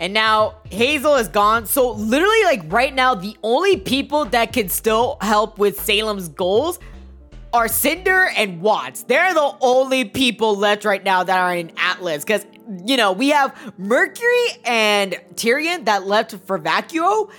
[0.00, 1.66] And now Hazel is gone.
[1.66, 6.78] So literally, like right now, the only people that can still help with Salem's goals
[7.52, 9.04] are Cinder and Watts.
[9.04, 12.24] They're the only people left right now that are in Atlas.
[12.24, 12.46] Because
[12.84, 17.30] you know, we have Mercury and Tyrian that left for Vacuo.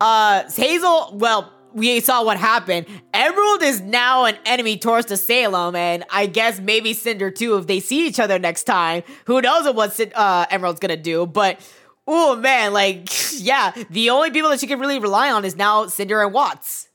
[0.00, 2.86] Uh, Hazel, well, we saw what happened.
[3.14, 7.66] Emerald is now an enemy towards the Salem, and I guess maybe Cinder too if
[7.66, 9.02] they see each other next time.
[9.26, 11.26] Who knows what uh, Emerald's gonna do?
[11.26, 11.60] But
[12.06, 15.86] oh man, like yeah, the only people that she can really rely on is now
[15.86, 16.88] Cinder and Watts.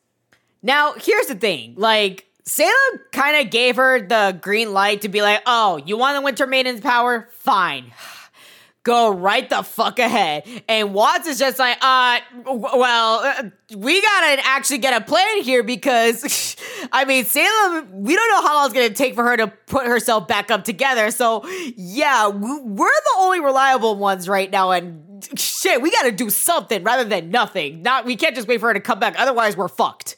[0.62, 5.23] Now here's the thing, like Salem kind of gave her the green light to be
[5.23, 7.27] like, oh, you want the Winter Maiden's power?
[7.31, 7.91] Fine.
[8.84, 10.47] Go right the fuck ahead.
[10.69, 15.63] And Watts is just like, uh, well, uh, we gotta actually get a plan here
[15.63, 16.55] because,
[16.91, 19.88] I mean, Salem, we don't know how long it's gonna take for her to put
[19.88, 21.10] herself back up together.
[21.10, 24.69] So, yeah, we're the only reliable ones right now.
[24.69, 27.81] And shit, we gotta do something rather than nothing.
[27.81, 29.15] Not, we can't just wait for her to come back.
[29.17, 30.17] Otherwise, we're fucked.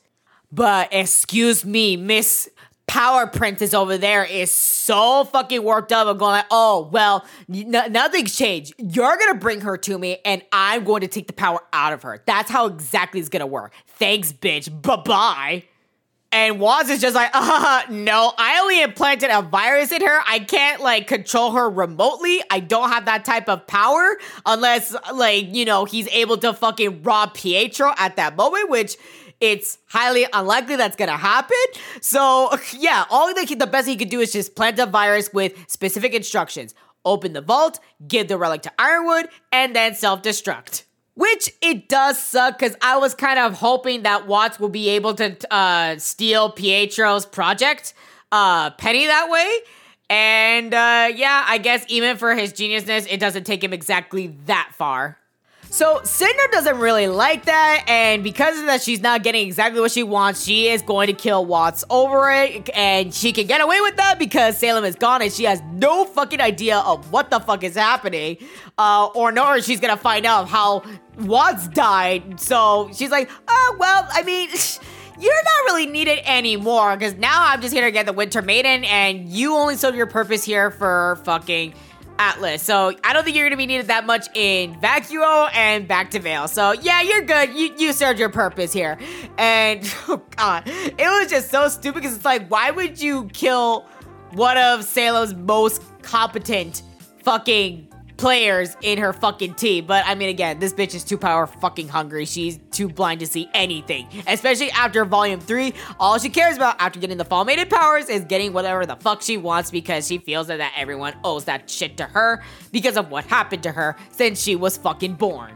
[0.52, 2.50] But excuse me, Miss
[2.88, 6.08] Power Princess over there is so fucking worked up.
[6.08, 8.74] I'm going like, oh well, n- nothing's changed.
[8.78, 12.04] You're gonna bring her to me, and I'm going to take the power out of
[12.04, 12.24] her.
[12.26, 13.74] That's how exactly it's gonna work.
[13.88, 14.82] Thanks, bitch.
[14.82, 15.64] Bye bye.
[16.32, 20.20] And Watts is just like, uh, no, I only implanted a virus in her.
[20.28, 22.42] I can't like control her remotely.
[22.52, 27.04] I don't have that type of power unless like, you know, he's able to fucking
[27.04, 28.98] rob Pietro at that moment, which
[29.40, 31.58] it's highly unlikely that's gonna happen.
[32.02, 35.54] So yeah, all the, the best he could do is just plant a virus with
[35.68, 36.74] specific instructions.
[37.06, 40.84] Open the vault, give the relic to Ironwood, and then self-destruct.
[41.16, 45.16] Which it does suck because I was kind of hoping that Watts will be able
[45.16, 47.96] to uh, steal Pietro's project,
[48.32, 49.58] uh, Penny that way.
[50.10, 54.72] And uh, yeah, I guess even for his geniusness, it doesn't take him exactly that
[54.74, 55.18] far.
[55.70, 59.92] So Cinder doesn't really like that, and because of that, she's not getting exactly what
[59.92, 60.44] she wants.
[60.44, 64.18] She is going to kill Watts over it, and she can get away with that
[64.18, 67.76] because Salem is gone, and she has no fucking idea of what the fuck is
[67.76, 68.38] happening,
[68.78, 70.84] uh, or nor she's gonna find out how
[71.20, 72.40] Watts died.
[72.40, 74.50] So she's like, oh well, I mean.
[75.20, 78.84] You're not really needed anymore because now I'm just here to get the Winter Maiden,
[78.86, 81.74] and you only serve your purpose here for fucking
[82.20, 82.64] Atlas.
[82.64, 86.20] So I don't think you're gonna be needed that much in Vacuo and back to
[86.20, 86.48] Vale.
[86.48, 87.54] So yeah, you're good.
[87.54, 88.98] You you served your purpose here.
[89.38, 93.86] And oh god, it was just so stupid because it's like, why would you kill
[94.32, 96.84] one of Salem's most competent
[97.24, 97.87] fucking
[98.18, 99.86] players in her fucking team.
[99.86, 102.26] But I mean, again, this bitch is too power fucking hungry.
[102.26, 104.08] She's too blind to see anything.
[104.28, 108.26] Especially after volume three, all she cares about after getting the fall Fulminated powers is
[108.26, 111.96] getting whatever the fuck she wants because she feels that, that everyone owes that shit
[111.96, 115.56] to her because of what happened to her since she was fucking born.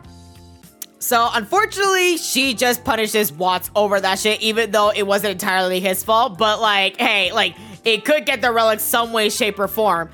[1.00, 6.04] So unfortunately, she just punishes Watts over that shit, even though it wasn't entirely his
[6.04, 6.38] fault.
[6.38, 10.12] But like, hey, like it could get the relic some way, shape, or form.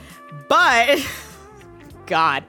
[0.48, 1.06] But
[2.08, 2.46] god.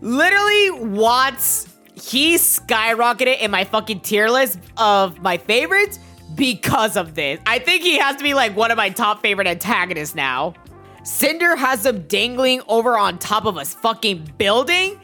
[0.00, 5.98] Literally, Watts, he skyrocketed in my fucking tier list of my favorites
[6.34, 7.40] because of this.
[7.46, 10.54] I think he has to be like one of my top favorite antagonists now.
[11.04, 15.00] Cinder has him dangling over on top of a fucking building.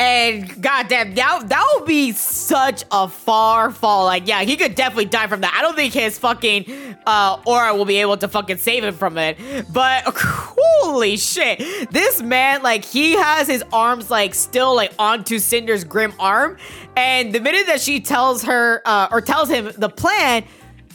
[0.00, 4.06] And goddamn, that that would be such a far fall.
[4.06, 5.54] Like, yeah, he could definitely die from that.
[5.54, 9.18] I don't think his fucking uh, aura will be able to fucking save him from
[9.18, 9.36] it.
[9.70, 15.84] But holy shit, this man, like, he has his arms like still like onto Cinder's
[15.84, 16.56] Grimm arm.
[16.96, 20.44] And the minute that she tells her uh, or tells him the plan,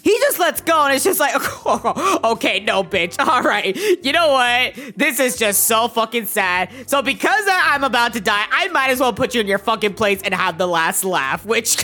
[0.06, 1.34] he just lets go and it's just like,
[2.24, 3.18] okay, no, bitch.
[3.18, 3.76] All right.
[3.76, 4.76] You know what?
[4.96, 6.70] This is just so fucking sad.
[6.86, 9.96] So because I'm about to die, I might as well put you in your fucking
[9.96, 11.84] place and have the last laugh, which.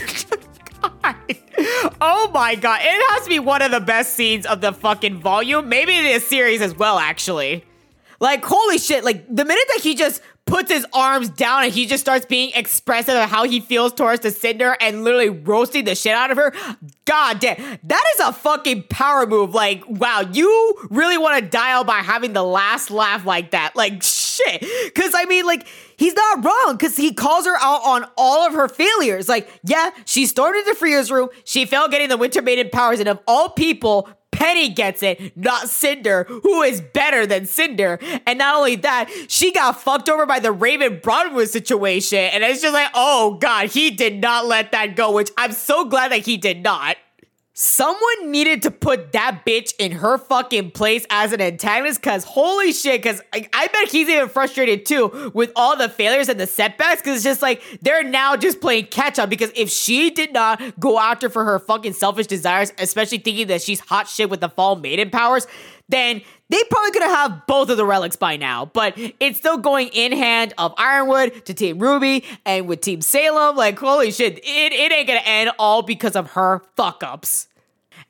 [2.00, 2.80] oh my god.
[2.84, 5.68] It has to be one of the best scenes of the fucking volume.
[5.68, 7.64] Maybe this series as well, actually.
[8.20, 9.02] Like, holy shit.
[9.02, 10.22] Like, the minute that he just
[10.52, 14.20] puts his arms down and he just starts being expressive of how he feels towards
[14.20, 16.52] the Cinder and literally roasting the shit out of her.
[17.06, 19.54] God damn, that is a fucking power move.
[19.54, 23.74] Like, wow, you really want to dial by having the last laugh like that.
[23.74, 24.94] Like, shit.
[24.94, 28.52] Cause I mean, like, he's not wrong because he calls her out on all of
[28.52, 29.30] her failures.
[29.30, 31.30] Like, yeah, she stormed into Fria's room.
[31.44, 35.68] She failed getting the Winter Maiden powers, and of all people, Penny gets it, not
[35.68, 37.98] Cinder, who is better than Cinder.
[38.26, 42.18] And not only that, she got fucked over by the Raven Branwen situation.
[42.18, 45.84] And it's just like, oh God, he did not let that go, which I'm so
[45.84, 46.96] glad that he did not.
[47.54, 52.72] Someone needed to put that bitch in her fucking place as an antagonist because holy
[52.72, 56.46] shit, because I, I, bet he's even frustrated too with all the failures and the
[56.46, 60.32] setbacks because it's just like they're now just playing catch up because if she did
[60.32, 64.40] not go after for her fucking selfish desires, especially thinking that she's hot shit with
[64.40, 65.46] the fall maiden powers,
[65.92, 69.88] then they probably could have both of the relics by now, but it's still going
[69.88, 73.56] in hand of Ironwood to Team Ruby and with Team Salem.
[73.56, 77.48] Like, holy shit, it, it ain't gonna end all because of her fuck ups.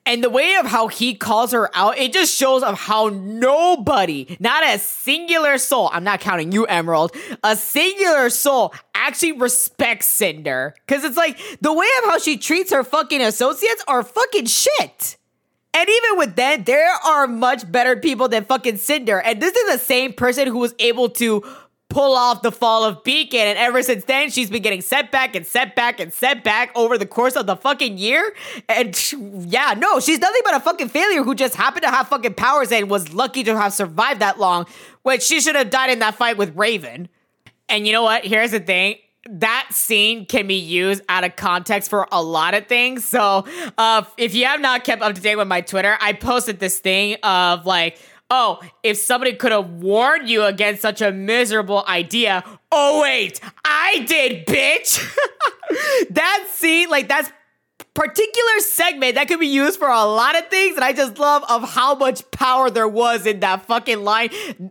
[0.05, 4.37] And the way of how he calls her out, it just shows of how nobody,
[4.41, 7.15] not a singular soul, I'm not counting you, Emerald,
[7.45, 10.75] a singular soul actually respects Cinder.
[10.89, 15.17] Cause it's like the way of how she treats her fucking associates are fucking shit.
[15.75, 19.21] And even with that, there are much better people than fucking Cinder.
[19.21, 21.43] And this is the same person who was able to
[21.89, 23.41] pull off the fall of Beacon.
[23.41, 27.37] And ever since then, she's been getting setback and setback and setback over the course
[27.37, 28.35] of the fucking year.
[28.69, 28.99] And
[29.51, 32.73] yeah, no, she's nothing but a fucking failure who just happened to have fucking powers
[32.73, 34.67] and was lucky to have survived that long,
[35.03, 37.09] when she should have died in that fight with Raven.
[37.69, 38.25] And you know what?
[38.25, 38.97] Here's the thing
[39.31, 43.05] that scene can be used out of context for a lot of things.
[43.05, 43.47] So,
[43.79, 46.81] uh, if you have not kept up to date with my Twitter, I posted this
[46.81, 47.99] thing of like,
[48.31, 52.43] oh, if somebody could have warned you against such a miserable idea.
[52.73, 54.99] Oh, wait, I did, bitch.
[56.11, 57.31] that scene, like, that's
[57.95, 61.45] particular segment that could be used for a lot of things and i just love
[61.51, 64.29] of how much power there was in that fucking line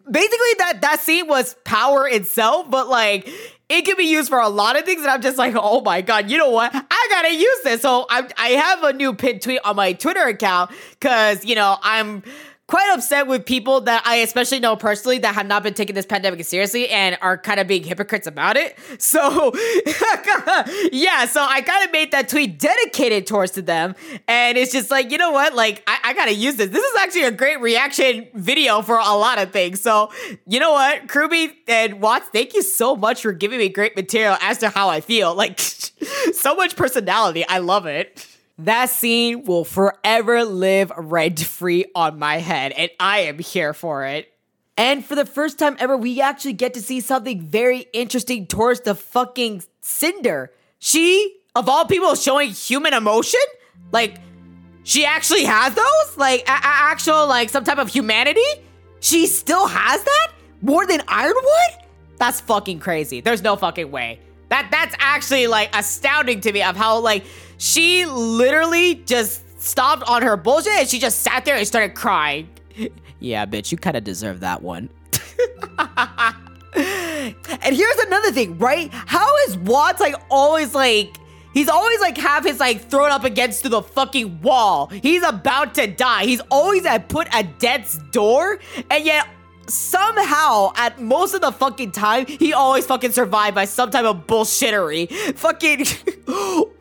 [0.10, 3.30] basically that that scene was power itself but like
[3.72, 6.02] it can be used for a lot of things and i'm just like oh my
[6.02, 6.72] god you know what?
[6.74, 7.82] I gotta use this.
[7.82, 11.78] So i, I have a new pin tweet on my twitter account because you know
[11.82, 12.24] i'm
[12.72, 16.06] quite upset with people that I especially know personally that have not been taking this
[16.06, 18.78] pandemic seriously and are kind of being hypocrites about it.
[19.12, 19.52] So,
[20.92, 23.96] yeah, so I kind of made that tweet dedicated towards to them.
[24.28, 25.54] And it's just like, you know what?
[25.54, 26.70] Like, I, I gotta use this.
[26.70, 29.82] This is actually a great reaction video for a lot of things.
[29.82, 30.12] So,
[30.48, 31.08] you know what?
[31.08, 34.88] CRWBY and Watts, thank you so much for giving me great material as to how
[34.88, 35.36] I feel.
[35.36, 35.60] Like,
[36.34, 37.46] so much personality.
[37.48, 38.31] I love it.
[38.66, 44.06] That scene will forever live rent free on my head, and I am here for
[44.06, 44.32] it.
[44.78, 48.82] And for the first time ever, we actually get to see something very interesting towards
[48.82, 50.52] the fucking Cinder.
[50.78, 53.40] She, of all people, showing human emotion?
[53.92, 54.18] Like,
[54.84, 56.18] she actually has those?
[56.18, 58.46] Like, a- a- actual, like, some type of humanity?
[59.00, 60.28] She still has that?
[60.62, 61.86] More than Ironwood?
[62.18, 63.22] That's fucking crazy.
[63.22, 64.20] There's no fucking way.
[64.50, 67.24] That that's actually like astounding to me of how like
[67.62, 72.50] she literally just stopped on her bullshit and she just sat there and started crying.
[73.20, 74.90] yeah, bitch, you kind of deserve that one.
[76.76, 78.90] and here's another thing, right?
[78.92, 81.16] How is Watts like always like
[81.54, 84.88] He's always like have his like thrown up against to the fucking wall.
[84.88, 86.24] He's about to die.
[86.24, 88.58] He's always at put at death's door,
[88.90, 89.28] and yet
[89.72, 94.28] somehow at most of the fucking time he always fucking survived by some type of
[94.28, 95.86] bullshittery fucking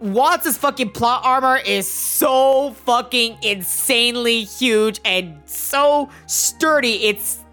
[0.00, 7.44] watts' fucking plot armor is so fucking insanely huge and so sturdy it's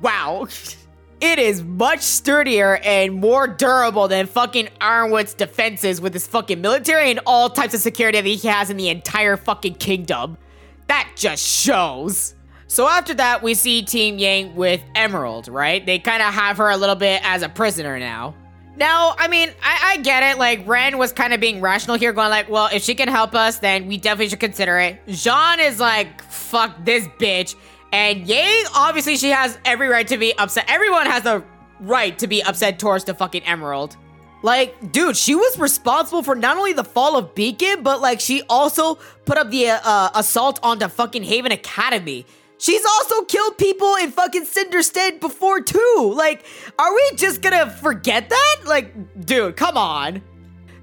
[0.00, 0.46] wow
[1.20, 7.10] it is much sturdier and more durable than fucking Ironwood's defenses with his fucking military
[7.10, 10.38] and all types of security that he has in the entire fucking kingdom.
[10.86, 12.34] That just shows.
[12.68, 15.84] So after that, we see Team Yang with Emerald, right?
[15.84, 18.34] They kind of have her a little bit as a prisoner now.
[18.78, 20.38] Now, I mean, I, I get it.
[20.38, 23.34] Like, Ren was kind of being rational here, going like, well, if she can help
[23.34, 25.04] us, then we definitely should consider it.
[25.08, 27.56] Jaune is like, fuck this bitch.
[27.92, 30.66] And Yang, obviously, she has every right to be upset.
[30.68, 31.42] Everyone has a
[31.80, 33.96] right to be upset towards the fucking Emerald.
[34.42, 38.42] Like, dude, she was responsible for not only the fall of Beacon, but like she
[38.48, 42.24] also put up the uh, assault on the fucking Haven Academy.
[42.58, 46.12] She's also killed people in fucking Cinderstead before too.
[46.14, 46.44] Like,
[46.78, 48.56] are we just gonna forget that?
[48.66, 50.22] Like, dude, come on.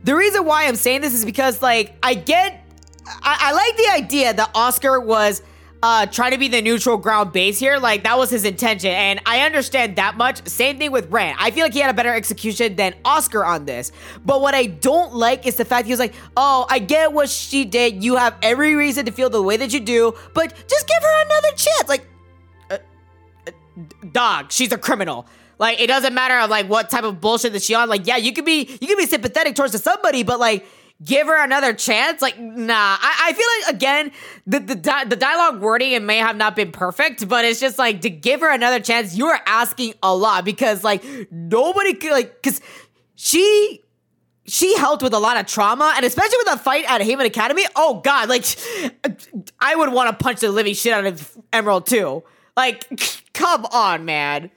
[0.03, 2.63] The reason why I'm saying this is because, like, I get,
[3.07, 5.41] I, I like the idea that Oscar was
[5.85, 7.77] uh, trying to be the neutral ground base here.
[7.77, 8.89] Like, that was his intention.
[8.89, 10.43] And I understand that much.
[10.47, 11.35] Same thing with Ren.
[11.37, 13.91] I feel like he had a better execution than Oscar on this.
[14.25, 17.29] But what I don't like is the fact he was like, oh, I get what
[17.29, 18.03] she did.
[18.03, 21.23] You have every reason to feel the way that you do, but just give her
[21.25, 21.87] another chance.
[21.87, 22.07] Like,
[22.71, 22.77] uh,
[23.45, 23.51] uh,
[24.11, 25.27] dog, she's a criminal.
[25.59, 27.89] Like, it doesn't matter of like what type of bullshit that she on.
[27.89, 30.65] Like, yeah, you could be you could be sympathetic towards somebody, but like
[31.03, 32.21] give her another chance?
[32.21, 32.73] Like, nah.
[32.73, 34.11] I, I feel like again,
[34.47, 37.77] the the di- the dialogue wording it may have not been perfect, but it's just
[37.77, 39.15] like to give her another chance.
[39.15, 42.61] You are asking a lot because like nobody could like because
[43.15, 43.81] she
[44.47, 47.65] she helped with a lot of trauma, and especially with the fight at Haven Academy.
[47.75, 48.45] Oh God, like
[49.59, 52.23] I would want to punch the living shit out of Emerald too.
[52.55, 52.87] Like,
[53.33, 54.51] come on, man.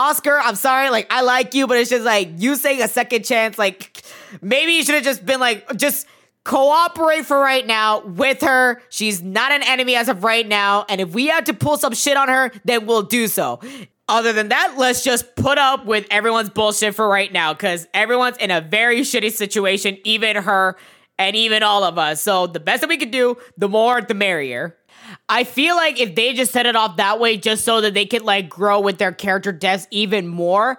[0.00, 3.22] Oscar, I'm sorry, like I like you, but it's just like you saying a second
[3.22, 4.02] chance, like
[4.40, 6.06] maybe you should have just been like just
[6.42, 8.80] cooperate for right now with her.
[8.88, 11.92] She's not an enemy as of right now, and if we have to pull some
[11.92, 13.60] shit on her, then we'll do so.
[14.08, 18.38] Other than that, let's just put up with everyone's bullshit for right now because everyone's
[18.38, 20.78] in a very shitty situation, even her
[21.18, 22.22] and even all of us.
[22.22, 24.78] So the best that we could do, the more the merrier.
[25.28, 28.06] I feel like if they just set it off that way just so that they
[28.06, 30.78] could like grow with their character deaths even more,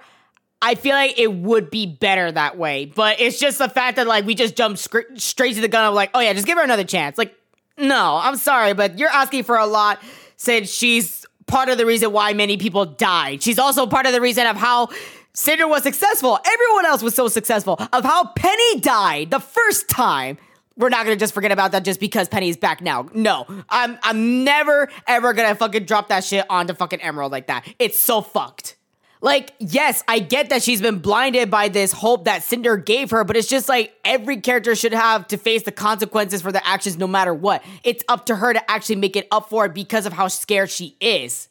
[0.62, 2.86] I feel like it would be better that way.
[2.86, 5.86] But it's just the fact that like we just jump sc- straight to the gun
[5.86, 7.18] of like, oh yeah, just give her another chance.
[7.18, 7.36] Like,
[7.78, 10.02] no, I'm sorry, but you're asking for a lot
[10.38, 13.42] since she's part of the reason why many people died.
[13.42, 14.90] She's also part of the reason of how
[15.34, 16.40] Cinder was successful.
[16.46, 17.76] Everyone else was so successful.
[17.94, 20.38] Of how Penny died the first time
[20.78, 23.07] we're not gonna just forget about that just because Penny's back now.
[23.13, 27.67] No, I'm I'm never ever gonna fucking drop that shit onto fucking Emerald like that.
[27.80, 28.78] It's so fucked.
[29.24, 33.24] Like, yes, I get that she's been blinded by this hope that Cinder gave her,
[33.24, 36.97] but it's just like every character should have to face the consequences for their actions
[36.97, 37.63] no matter what.
[37.84, 40.72] It's up to her to actually make it up for it because of how scared
[40.72, 41.49] she is.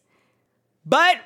[0.84, 1.18] But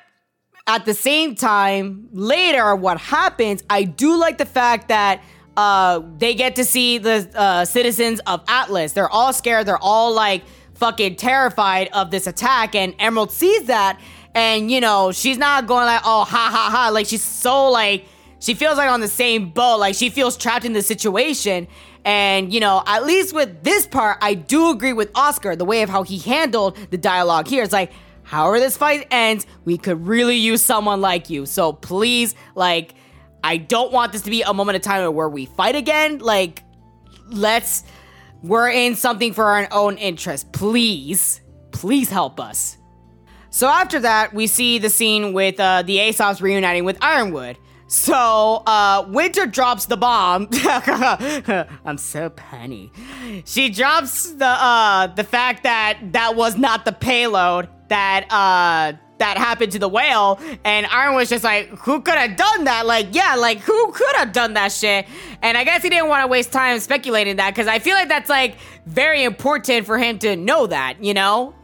[0.67, 5.23] at the same time, later, what happens, I do like the fact that
[5.57, 8.91] uh, they get to see the uh, citizens of Atlas.
[8.93, 9.65] They're all scared.
[9.65, 10.43] They're all like
[10.75, 12.75] fucking terrified of this attack.
[12.75, 13.99] And Emerald sees that,
[14.33, 16.89] and you know she's not going like, oh ha ha ha.
[16.89, 18.05] Like she's so like
[18.39, 19.77] she feels like on the same boat.
[19.79, 21.67] Like she feels trapped in the situation.
[22.03, 25.81] And you know, at least with this part, I do agree with Oscar the way
[25.81, 27.63] of how he handled the dialogue here.
[27.63, 27.91] It's like.
[28.27, 31.45] However, this fight ends, we could really use someone like you.
[31.45, 32.95] So please, like,
[33.45, 36.17] I don't want this to be a moment of time where we fight again.
[36.17, 36.63] Like,
[37.27, 37.83] let's.
[38.41, 40.51] We're in something for our own interest.
[40.51, 41.41] Please,
[41.71, 42.77] please help us.
[43.51, 47.57] So after that, we see the scene with uh, the Ace Ops reuniting with Ironwood.
[47.87, 50.49] So, uh, Winter drops the bomb.
[51.85, 52.89] I'm so punny.
[53.45, 59.37] She drops the uh the fact that that was not the payload that uh that
[59.37, 60.39] happened to the whale.
[60.63, 62.85] And Ironwood just like, who could have done that?
[62.85, 65.07] Like, yeah, like who could have done that shit?
[65.41, 68.09] And I guess he didn't want to waste time speculating that because I feel like
[68.09, 71.55] that's like very important for him to know that, you know?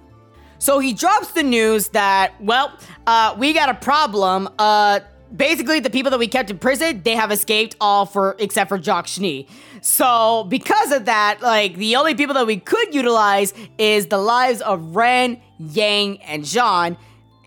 [0.59, 2.71] So he drops the news that, well,
[3.07, 4.47] uh, we got a problem.
[4.59, 4.99] Uh,
[5.35, 8.77] basically, the people that we kept in prison, they have escaped all for except for
[8.77, 9.47] Jacques Schnee.
[9.81, 14.61] So because of that, like the only people that we could utilize is the lives
[14.61, 16.95] of Ren, Yang, and Jaune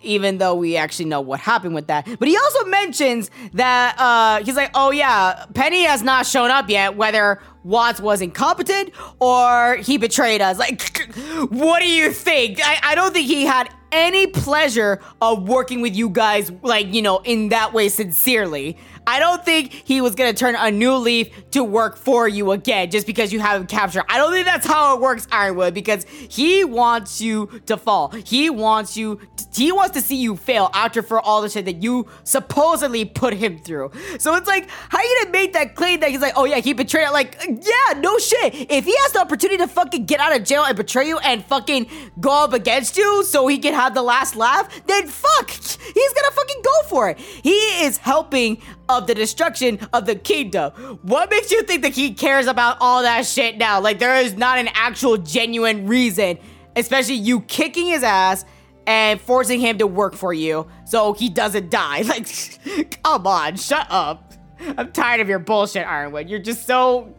[0.04, 2.06] even though we actually know what happened with that.
[2.18, 6.68] But he also mentions that uh, he's like, oh yeah, Penny has not shown up
[6.68, 8.90] yet, whether Watts was incompetent
[9.20, 10.58] or he betrayed us.
[10.58, 11.08] Like,
[11.48, 12.60] what do you think?
[12.62, 17.00] I, I don't think he had any pleasure of working with you guys, like, you
[17.00, 18.76] know, in that way sincerely.
[19.06, 22.90] I don't think he was gonna turn a new leaf to work for you again
[22.90, 24.04] just because you have him captured.
[24.08, 28.10] I don't think that's how it works, Ironwood, because he wants you to fall.
[28.10, 29.20] He wants you.
[29.54, 33.34] He wants to see you fail after for all the shit that you supposedly put
[33.34, 33.90] him through.
[34.18, 36.72] So it's like, how you gonna make that claim that he's like, oh yeah, he
[36.72, 37.10] betrayed?
[37.10, 38.54] Like, yeah, no shit.
[38.70, 41.44] If he has the opportunity to fucking get out of jail and betray you and
[41.44, 41.88] fucking
[42.20, 46.30] go up against you so he can have the last laugh, then fuck, he's gonna
[46.32, 47.18] fucking go for it.
[47.18, 50.72] He is helping of the destruction of the kingdom.
[51.02, 53.80] What makes you think that he cares about all that shit now?
[53.80, 56.38] Like, there is not an actual genuine reason,
[56.76, 58.44] especially you kicking his ass
[58.86, 62.02] and forcing him to work for you so he doesn't die.
[62.14, 64.34] Like, come on, shut up.
[64.76, 66.28] I'm tired of your bullshit, Ironwood.
[66.28, 67.14] You're just so.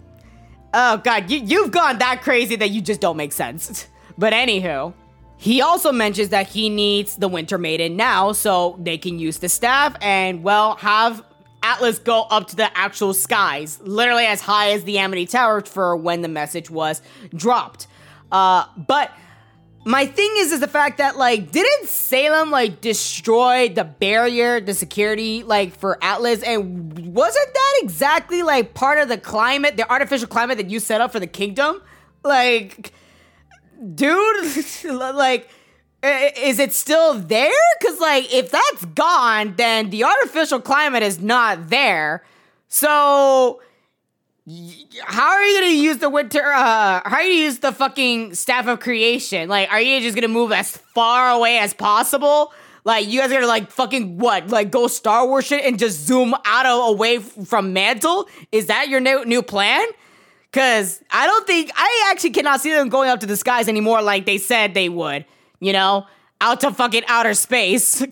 [0.73, 3.87] Oh, God, you, you've gone that crazy that you just don't make sense.
[4.17, 4.93] But anywho.
[5.37, 9.49] He also mentions that he needs the Winter Maiden now so they can use the
[9.49, 11.21] staff and, well, have
[11.65, 15.95] Atlas go up to the actual skies, literally as high as the Amity Tower for
[15.95, 17.01] when the message was
[17.35, 17.87] dropped.
[18.31, 19.11] Uh, but
[19.85, 24.73] my thing is, is the fact that like, didn't Salem like destroy the barrier, the
[24.73, 30.27] security like for Atlas, and wasn't that exactly like part of the climate, the artificial
[30.27, 31.81] climate that you set up for the kingdom?
[32.23, 32.93] Like
[33.93, 35.49] dude, like,
[36.05, 37.51] is it still there?
[37.79, 42.23] Because, like, if that's gone, then the artificial climate is not there.
[42.67, 43.61] So,
[45.03, 46.43] how are you gonna use the winter?
[46.43, 49.49] Uh, how are you use the fucking staff of creation?
[49.49, 52.53] Like, are you just gonna move as far away as possible?
[52.83, 54.49] Like, you guys are gonna like fucking what?
[54.49, 58.27] Like, go Star Wars shit and just zoom out of away from Mantle?
[58.51, 59.85] Is that your new new plan?
[60.51, 64.01] Cause I don't think I actually cannot see them going up to the skies anymore
[64.01, 65.25] like they said they would.
[65.59, 66.07] You know,
[66.41, 68.03] out to fucking outer space.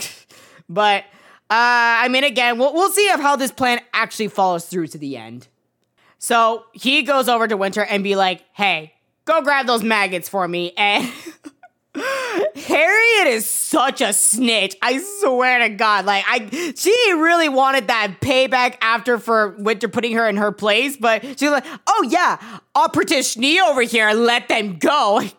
[0.69, 1.03] but
[1.49, 4.97] uh, I mean, again, we'll we'll see if how this plan actually follows through to
[4.97, 5.47] the end.
[6.17, 8.93] So he goes over to Winter and be like, "Hey,
[9.25, 10.73] go grab those maggots for me."
[11.95, 12.05] And
[12.55, 14.75] Harriet is such a snitch.
[14.81, 16.05] I swear to God.
[16.05, 20.97] Like I she really wanted that payback after for Winter putting her in her place,
[20.97, 22.41] but she's like, oh yeah,
[22.73, 25.21] I'll Schnee over here and let them go.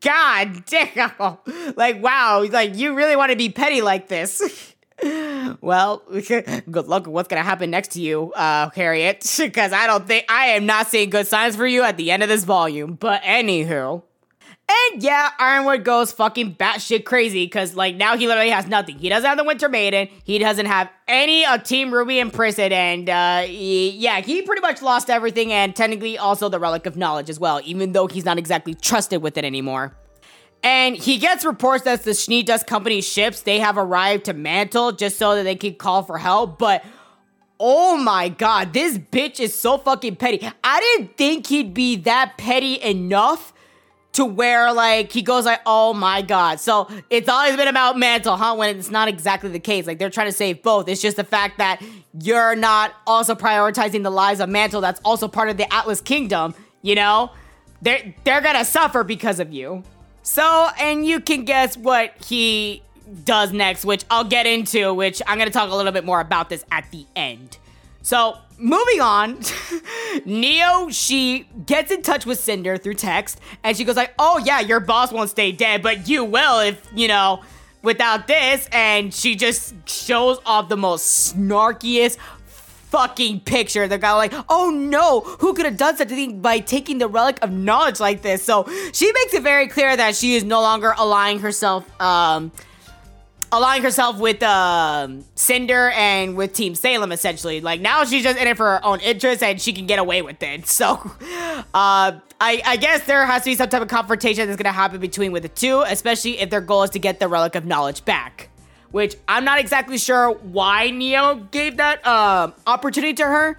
[0.00, 1.38] God damn.
[1.76, 4.72] Like, wow, like you really want to be petty like this.
[5.60, 9.22] well, good luck with what's gonna happen next to you, uh, Harriet.
[9.52, 12.22] Because I don't think I am not seeing good signs for you at the end
[12.22, 12.94] of this volume.
[12.94, 14.02] But anywho.
[14.68, 18.98] And yeah, Ironwood goes fucking batshit crazy because like now he literally has nothing.
[18.98, 20.08] He doesn't have the Winter Maiden.
[20.24, 24.62] He doesn't have any of Team Ruby in prison, and uh, he, yeah, he pretty
[24.62, 28.24] much lost everything, and technically also the Relic of Knowledge as well, even though he's
[28.24, 29.94] not exactly trusted with it anymore.
[30.62, 34.92] And he gets reports that the Schnee Dust Company ships they have arrived to Mantle
[34.92, 36.84] just so that they can call for help, but.
[37.64, 40.44] Oh my god, this bitch is so fucking petty.
[40.64, 43.52] I didn't think he'd be that petty enough
[44.12, 46.60] to where like he goes like, oh my god.
[46.60, 48.54] So it's always been about Mantle, huh?
[48.54, 49.86] When it's not exactly the case.
[49.86, 50.88] Like they're trying to save both.
[50.88, 51.82] It's just the fact that
[52.20, 54.80] you're not also prioritizing the lives of Mantle.
[54.80, 56.54] That's also part of the Atlas Kingdom.
[56.82, 57.30] You know,
[57.80, 59.82] they're they're gonna suffer because of you.
[60.22, 62.82] So, and you can guess what he
[63.24, 64.92] does next, which I'll get into.
[64.92, 67.56] Which I'm gonna talk a little bit more about this at the end.
[68.02, 69.40] So moving on,
[70.24, 74.60] Neo, she gets in touch with Cinder through text, and she goes like, oh yeah,
[74.60, 77.42] your boss won't stay dead, but you will if, you know,
[77.82, 82.16] without this, and she just shows off the most snarkiest
[82.92, 83.88] fucking picture.
[83.88, 87.08] The guy like, oh no, who could have done such a thing by taking the
[87.08, 88.44] relic of knowledge like this?
[88.44, 92.52] So she makes it very clear that she is no longer aligning herself, um,
[93.52, 97.60] aligning herself with um, Cinder and with Team Salem, essentially.
[97.60, 100.22] Like now she's just in it for her own interest and she can get away
[100.22, 100.66] with it.
[100.72, 100.94] So,
[101.74, 105.00] uh, I, I guess there has to be some type of confrontation that's gonna happen
[105.00, 108.04] between with the two, especially if their goal is to get the Relic of Knowledge
[108.04, 108.48] back.
[108.90, 113.58] Which I'm not exactly sure why Neo gave that uh, opportunity to her.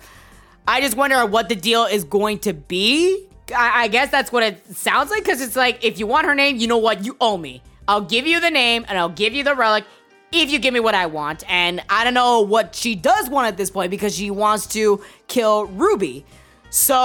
[0.68, 3.28] I just wonder what the deal is going to be.
[3.56, 6.36] I, I guess that's what it sounds like because it's like if you want her
[6.36, 7.62] name, you know what, you owe me.
[7.88, 9.86] I'll give you the name and I'll give you the relic
[10.32, 11.44] if you give me what I want.
[11.48, 15.04] And I don't know what she does want at this point because she wants to
[15.28, 16.26] kill Ruby.
[16.70, 16.96] So,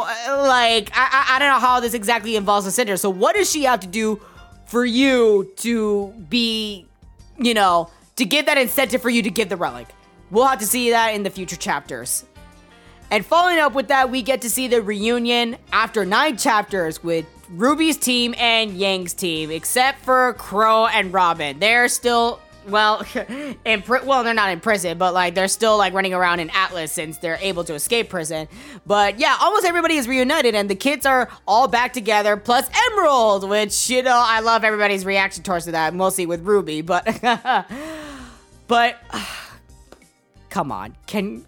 [0.00, 2.96] like, I, I, I don't know how this exactly involves the Cinder.
[2.96, 4.20] So, what does she have to do
[4.66, 6.86] for you to be,
[7.36, 9.88] you know, to give that incentive for you to give the relic?
[10.30, 12.24] We'll have to see that in the future chapters.
[13.10, 17.26] And following up with that, we get to see the reunion after nine chapters with
[17.50, 21.58] Ruby's team and Yang's team, except for Crow and Robyn.
[21.58, 23.04] They're still well,
[23.64, 26.50] in pri- well, they're not in prison, but like they're still like running around in
[26.50, 28.48] Atlas since they're able to escape prison.
[28.86, 32.36] But yeah, almost everybody is reunited, and the kids are all back together.
[32.36, 36.82] Plus Emerald, which you know I love everybody's reaction towards that, mostly with Ruby.
[36.82, 37.04] But
[38.68, 38.96] but
[40.50, 41.46] come on, can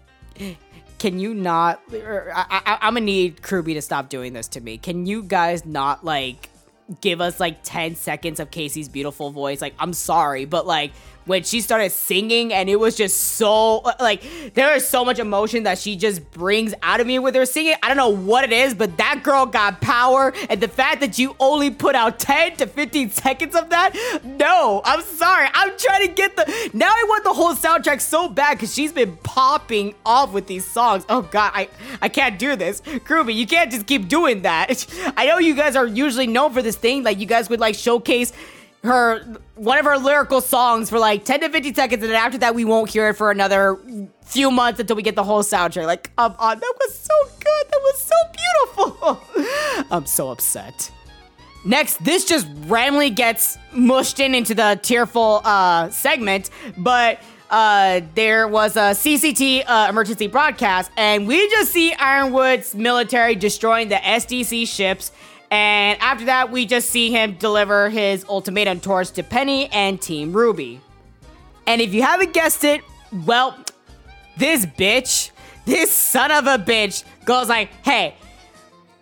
[1.03, 1.81] can you not?
[1.93, 4.77] I, I'm gonna need CRWBY to stop doing this to me.
[4.77, 6.49] Can you guys not like?
[6.99, 9.61] give us like 10 seconds of Casey's beautiful voice.
[9.61, 10.91] Like, I'm sorry, but like
[11.25, 15.63] when she started singing and it was just so like there is so much emotion
[15.63, 17.75] that she just brings out of me with her singing.
[17.81, 21.17] I don't know what it is, but that girl got power and the fact that
[21.17, 25.47] you only put out 10 to 15 seconds of that, no, I'm sorry.
[25.53, 28.91] I'm trying to get the now I want the whole soundtrack so bad cuz she's
[28.91, 31.05] been popping off with these songs.
[31.09, 31.69] Oh god, I
[32.01, 32.81] I can't do this.
[32.81, 34.85] CRWBY, you can't just keep doing that.
[35.17, 37.75] I know you guys are usually known for this thing like you guys would like
[37.75, 38.33] showcase
[38.83, 39.23] her
[39.55, 42.53] one of her lyrical songs for like 10 to 50 seconds and then after that
[42.53, 43.77] we won't hear it for another
[44.25, 45.85] few months until we get the whole soundtrack.
[45.85, 47.67] Like come on that was so good.
[47.69, 49.87] That was so beautiful.
[49.91, 50.91] I'm so upset.
[51.65, 57.19] Next this just randomly gets mushed in into the tearful uh segment but
[57.49, 63.89] uh, there was a CCT uh, emergency broadcast, and we just see Ironwood's military destroying
[63.89, 65.11] the SDC ships
[65.53, 70.33] and after that, we just see him deliver his ultimatum towards to Penny and Team
[70.33, 70.81] Ruby.
[71.67, 72.81] And if you haven't guessed it,
[73.23, 73.55] well,
[74.35, 75.29] this bitch,
[75.65, 78.15] this son of a bitch, goes like, hey,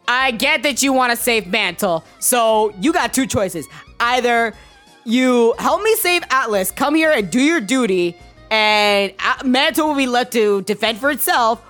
[0.10, 3.66] I get that you want to save Mantle, so you got two choices.
[4.02, 4.54] Either
[5.06, 8.18] you help me save Atlas, come here and do your duty,
[8.49, 9.14] and
[9.45, 11.64] Mantle will be left to defend for itself,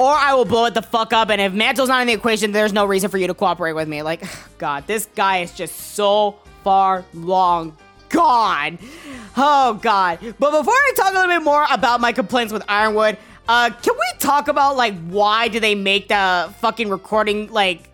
[0.00, 1.28] or I will blow it the fuck up.
[1.28, 3.86] And if Mantle's not in the equation, there's no reason for you to cooperate with
[3.86, 4.00] me.
[4.00, 4.22] Like,
[4.58, 7.76] God, this guy is just so far long
[8.08, 8.78] gone.
[9.36, 10.18] Oh, God.
[10.38, 13.94] But before I talk a little bit more about my complaints with Ironwood, uh, can
[13.94, 17.89] we talk about, like, why do they make the fucking recording, like,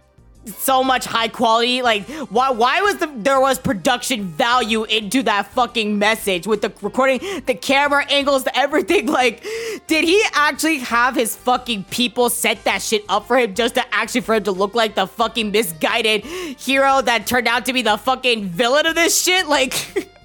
[0.48, 1.82] so much high quality.
[1.82, 6.72] Like, why why was the there was production value into that fucking message with the
[6.82, 9.06] recording, the camera angles, the everything?
[9.16, 9.42] Like,
[9.86, 13.94] did he actually have his fucking people set that shit up for him just to
[13.94, 17.80] actually for him to look like the fucking misguided hero that turned out to be
[17.80, 19.46] the fucking villain of this shit?
[19.48, 20.12] Like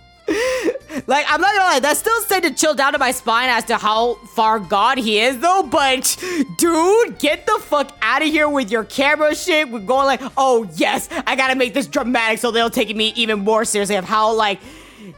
[1.07, 3.65] like, I'm not gonna lie, that still sent a chill down to my spine as
[3.65, 5.63] to how far God he is, though.
[5.63, 6.17] But,
[6.57, 9.69] dude, get the fuck out of here with your camera shit.
[9.69, 13.39] We're going like, oh, yes, I gotta make this dramatic so they'll take me even
[13.39, 14.59] more seriously of how, like,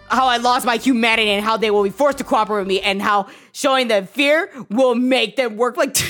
[0.07, 2.82] how I lost my humanity and how they will be forced to cooperate with me
[2.82, 5.78] and how showing them fear will make them work.
[5.78, 5.97] Like,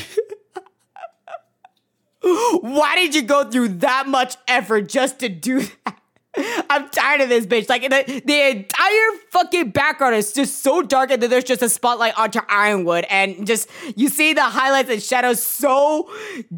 [2.22, 6.00] why did you go through that much effort just to do that?
[6.36, 7.70] I'm tired of this bitch.
[7.70, 11.70] Like the, the entire fucking background is just so dark, and then there's just a
[11.70, 16.10] spotlight onto Ironwood, and just you see the highlights and shadows so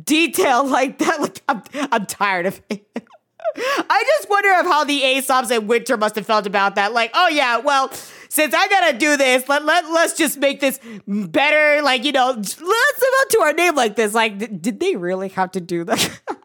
[0.03, 1.21] detailed like that.
[1.21, 1.61] Like I'm,
[1.91, 2.85] I'm tired of it.
[3.57, 6.93] I just wonder of how the Ace Ops and Winter must have felt about that.
[6.93, 7.91] Like, oh yeah, well,
[8.27, 11.81] since I gotta do this, let, let, let's just make this better.
[11.81, 14.13] Like, you know, let's live up to our name like this.
[14.13, 16.19] Like, did they really have to do that?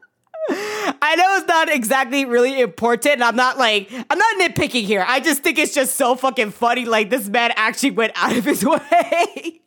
[1.11, 3.21] I know it's not exactly really important.
[3.21, 5.05] I'm not like I'm not nitpicking here.
[5.07, 6.85] I just think it's just so fucking funny.
[6.85, 9.61] Like this man actually went out of his way.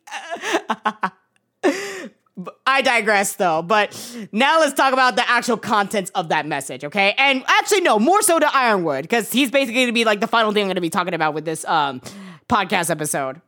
[2.65, 3.61] I digress though.
[3.61, 3.91] But
[4.31, 7.13] now let's talk about the actual contents of that message, okay?
[7.17, 10.53] And actually, no, more so to Ironwood, because he's basically gonna be like the final
[10.53, 11.99] thing I'm gonna be talking about with this um
[12.47, 13.41] podcast episode.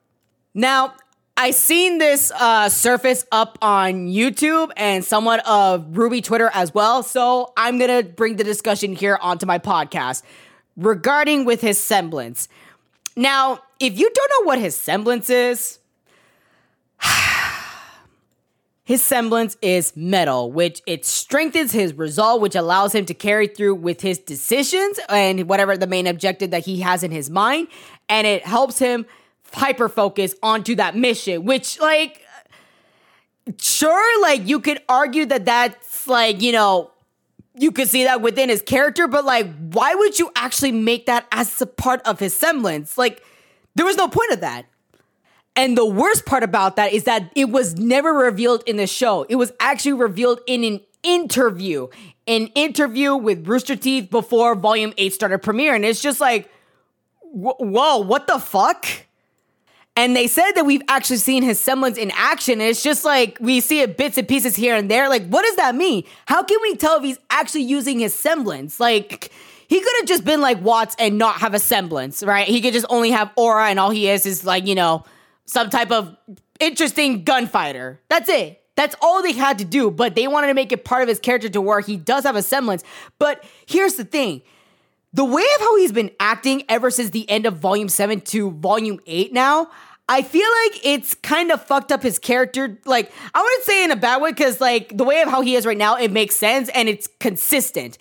[0.53, 0.95] Now,
[1.37, 7.03] I seen this uh, surface up on YouTube and somewhat of RWBY Twitter as well.
[7.03, 10.23] So I'm gonna bring the discussion here onto my podcast
[10.77, 12.47] regarding with his semblance.
[13.17, 15.79] Now, if you don't know what his semblance is,
[18.85, 23.75] his semblance is Mettle, which it strengthens his resolve, which allows him to carry through
[23.75, 27.67] with his decisions and whatever the main objective that he has in his mind,
[28.07, 29.05] and it helps him
[29.53, 32.21] hyper focus onto that mission, which, like,
[33.59, 36.91] sure, like, you could argue that that's, like, you know,
[37.57, 41.25] you could see that within his character, but, like, why would you actually make that
[41.31, 42.97] as a part of his semblance?
[42.97, 43.23] Like,
[43.75, 44.65] there was no point of that.
[45.55, 49.23] And the worst part about that is that it was never revealed in the show.
[49.29, 51.87] It was actually revealed in an interview,
[52.27, 55.77] an interview with Rooster Teeth before Volume 8 started premiering.
[55.77, 56.51] And it's just like,
[57.21, 58.85] whoa, what the fuck?
[59.97, 62.53] And they said that we've actually seen his semblance in action.
[62.53, 65.07] And it's just like we see it bits and pieces here and there.
[65.07, 66.03] Like, what does that mean?
[66.25, 68.79] How can we tell if he's actually using his semblance?
[68.79, 69.31] Like,
[69.67, 72.47] he could have just been like Watts and not have a semblance, right?
[72.47, 75.05] He could just only have aura and all he is is like, you know,
[75.45, 76.15] some type of
[76.59, 78.01] interesting gunfighter.
[78.09, 78.61] That's it.
[78.75, 81.19] That's all they had to do, but they wanted to make it part of his
[81.19, 82.83] character to where he does have a semblance.
[83.19, 84.41] But here's the thing
[85.15, 88.51] the way of how he's been acting ever since the end of volume 7 to
[88.51, 89.69] volume 8 now,
[90.09, 92.77] I feel like it's kind of fucked up his character.
[92.85, 95.55] Like, I wouldn't say in a bad way, because, like, the way of how he
[95.55, 97.97] is right now, it makes sense and it's consistent.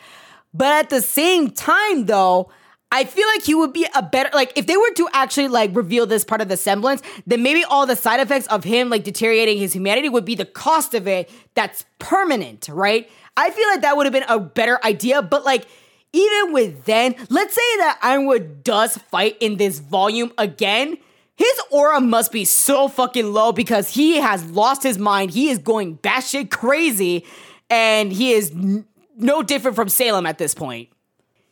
[0.52, 2.50] But at the same time, though,
[2.90, 5.74] I feel like he would be a better like if they were to actually like
[5.74, 9.02] reveal this part of the semblance, then maybe all the side effects of him like
[9.02, 13.10] deteriorating his humanity would be the cost of it that's permanent, right?
[13.36, 15.66] I feel like that would have been a better idea, but like
[16.14, 20.96] even with then, let's say that Ironwood does fight in this volume again.
[21.36, 25.32] His aura must be so fucking low because he has lost his mind.
[25.32, 27.24] He is going batshit crazy,
[27.68, 28.86] and he is n-
[29.16, 30.88] no different from Salem at this point.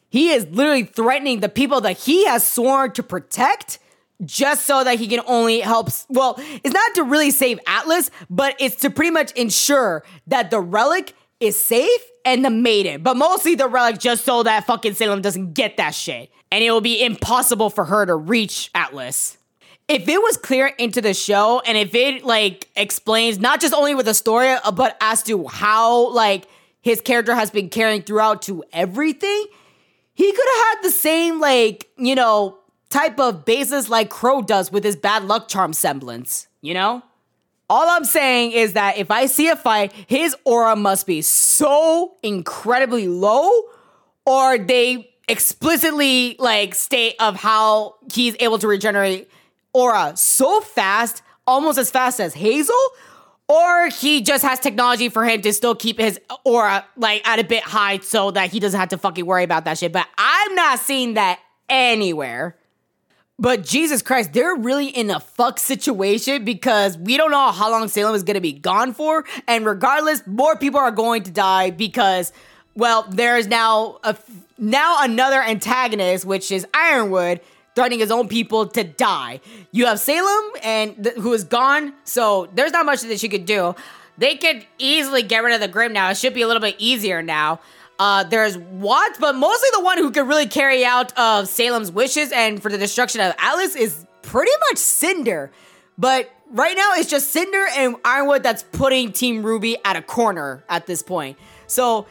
[0.09, 3.81] He is literally threatening the people that he has sworn to protect
[4.25, 5.89] just so that he can only help.
[6.09, 10.61] Well, it's not to really save Atlas, but it's to pretty much ensure that the
[10.61, 15.23] relic is safe and the maiden, but mostly the relic just so that fucking Salem
[15.23, 16.31] doesn't get that shit.
[16.51, 19.39] And it will be impossible for her to reach Atlas.
[19.89, 23.95] If it was clear into the show and if it like explains not just only
[23.95, 26.47] with the story, uh, but as to how like
[26.81, 29.47] his character has been carrying throughout to everything,
[30.15, 32.59] he could have had the same like, you know,
[32.91, 37.03] type of basis like Crow does with his bad luck charm semblance, you know?
[37.73, 42.17] All I'm saying is that if I see a fight, his aura must be so
[42.23, 43.51] incredibly low,
[44.27, 49.31] or they explicitly like state of how he's able to regenerate
[49.73, 52.77] aura so fast, almost as fast as Hazel,
[53.49, 57.45] or he just has technology for him to still keep his aura like at a
[57.45, 59.93] bit high so that he doesn't have to fucking worry about that shit.
[59.93, 62.55] But I'm not seeing that anywhere.
[63.43, 67.89] But Jesus Christ, they're really in a fuck situation because we don't know how long
[67.89, 69.25] Salem is going to be gone for.
[69.49, 72.33] And regardless, more people are going to die because,
[72.77, 74.17] well, there's now a
[74.59, 77.41] now another antagonist, which is Ironwood,
[77.75, 79.41] threatening his own people to die.
[79.73, 83.45] You have Salem and th- who is gone, so there's not much that she could
[83.45, 83.75] do.
[84.19, 86.11] They could easily get rid of the Grimm now.
[86.11, 87.59] It should be a little bit easier now.
[87.99, 91.93] Uh, there's Watts, but mostly the one who could really carry out of uh, Salem's
[91.93, 95.51] wishes and for the destruction of Atlas is pretty much Cinder.
[95.99, 100.65] But right now it's just Cinder and Ironwood that's putting Team Ruby at a corner
[100.69, 101.39] at this point.
[101.67, 102.07] So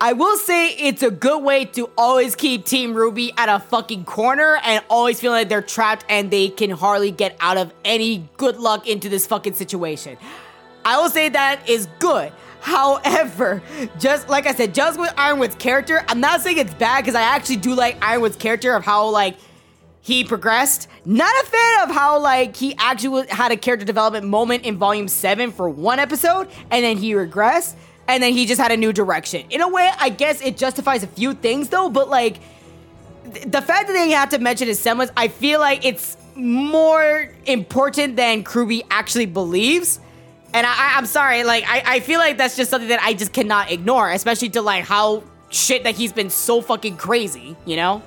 [0.00, 4.04] I will say it's a good way to always keep Team Ruby at a fucking
[4.04, 8.28] corner and always feel like they're trapped and they can hardly get out of any
[8.36, 10.18] good luck into this fucking situation.
[10.84, 12.32] I will say that is good.
[12.66, 13.62] However,
[13.96, 17.22] just like I said, just with Ironwood's character, I'm not saying it's bad because I
[17.22, 19.36] actually do like Ironwood's character of how like
[20.00, 20.88] he progressed.
[21.04, 25.06] Not a fan of how like he actually had a character development moment in volume
[25.06, 27.76] 7 for one episode and then he regressed
[28.08, 29.46] and then he just had a new direction.
[29.50, 32.38] In a way, I guess it justifies a few things though, but like
[33.22, 38.16] the fact that they had to mention his semblance, I feel like it's more important
[38.16, 40.00] than CRWBY actually believes.
[40.54, 43.32] And I, am sorry, like I, I feel like that's just something that I just
[43.32, 48.02] cannot ignore, especially to like how shit that he's been so fucking crazy, you know?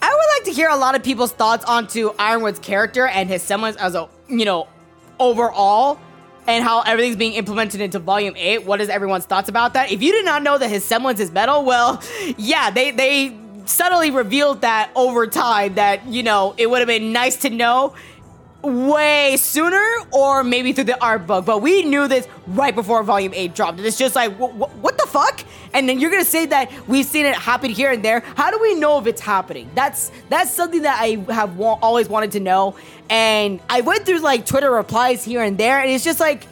[0.00, 3.42] I would like to hear a lot of people's thoughts onto Ironwood's character and his
[3.42, 4.66] semblance as a, you know,
[5.20, 6.00] overall
[6.46, 10.02] and how everything's being implemented into volume 8 what is everyone's thoughts about that if
[10.02, 12.02] you did not know that his semblance is Mettle well
[12.36, 17.12] yeah they they subtly revealed that over time that you know it would have been
[17.12, 17.94] nice to know
[18.62, 23.32] way sooner or maybe through the art book, but we knew this right before Volume
[23.34, 23.78] 8 dropped.
[23.78, 25.44] And it's just like, wh- wh- what the fuck?
[25.74, 28.20] And then you're gonna say that we've seen it happen here and there.
[28.36, 29.70] How do we know if it's happening?
[29.74, 32.76] That's that's something that I have wa- always wanted to know.
[33.10, 36.46] And I went through like Twitter replies here and there, and it's just like,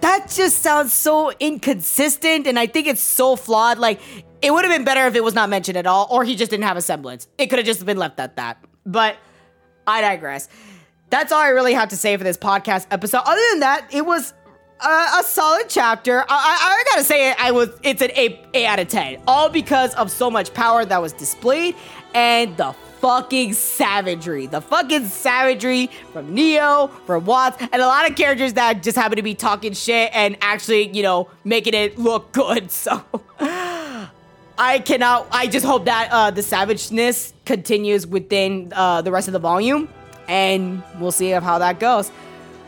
[0.00, 3.78] that just sounds so inconsistent, and I think it's so flawed.
[3.78, 4.00] Like,
[4.42, 6.50] it would have been better if it was not mentioned at all, or he just
[6.50, 7.28] didn't have a semblance.
[7.38, 8.58] It could have just been left at that.
[8.84, 9.16] But
[9.86, 10.48] I digress
[11.12, 13.20] that's all I really have to say for this podcast episode.
[13.26, 14.32] Other than that, it was
[14.80, 14.88] a,
[15.18, 16.20] a solid chapter.
[16.20, 19.50] I, I, I, gotta say, I was it's an eight, eight out of ten, all
[19.50, 21.76] because of so much power that was displayed
[22.14, 28.16] and the fucking savagery, the fucking savagery from Neo, from Watts, and a lot of
[28.16, 32.32] characters that just happen to be talking shit and actually, you know, making it look
[32.32, 32.70] good.
[32.82, 33.04] So.
[34.58, 35.26] I cannot.
[35.30, 39.88] I just hope that uh, the savageness continues within uh, the rest of the volume
[40.32, 42.10] and we'll see how that goes.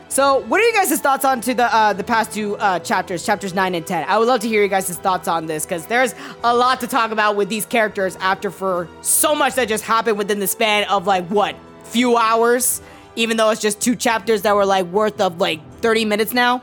[0.07, 3.25] So, what are you guys' thoughts on to the uh, the past two uh, chapters,
[3.25, 4.05] chapters nine and ten?
[4.07, 6.13] I would love to hear you guys' thoughts on this because there's
[6.43, 10.17] a lot to talk about with these characters after for so much that just happened
[10.17, 12.81] within the span of like what few hours,
[13.15, 16.61] even though it's just two chapters that were like worth of like 30 minutes now.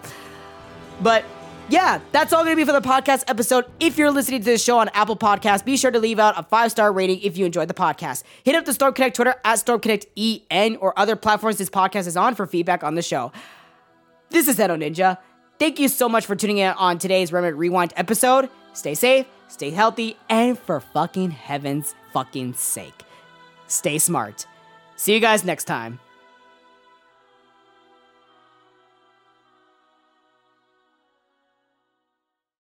[1.01, 1.25] But
[1.73, 3.65] yeah, that's all gonna be for the podcast episode.
[3.81, 6.43] If you're listening to this show on Apple Podcasts, be sure to leave out a
[6.43, 8.25] five star rating if you enjoyed the podcast.
[8.45, 12.07] Hit up the Storm Connect Twitter at Storm Connect EN or other platforms this podcast
[12.07, 13.33] is on for feedback on the show.
[14.29, 15.17] This is Edo Ninja.
[15.59, 18.51] Thank you so much for tuning in on today's Remnant Rewind episode.
[18.75, 23.03] Stay safe, stay healthy, and for fucking heaven's fucking sake,
[23.67, 24.45] stay smart.
[24.97, 26.01] See you guys next time.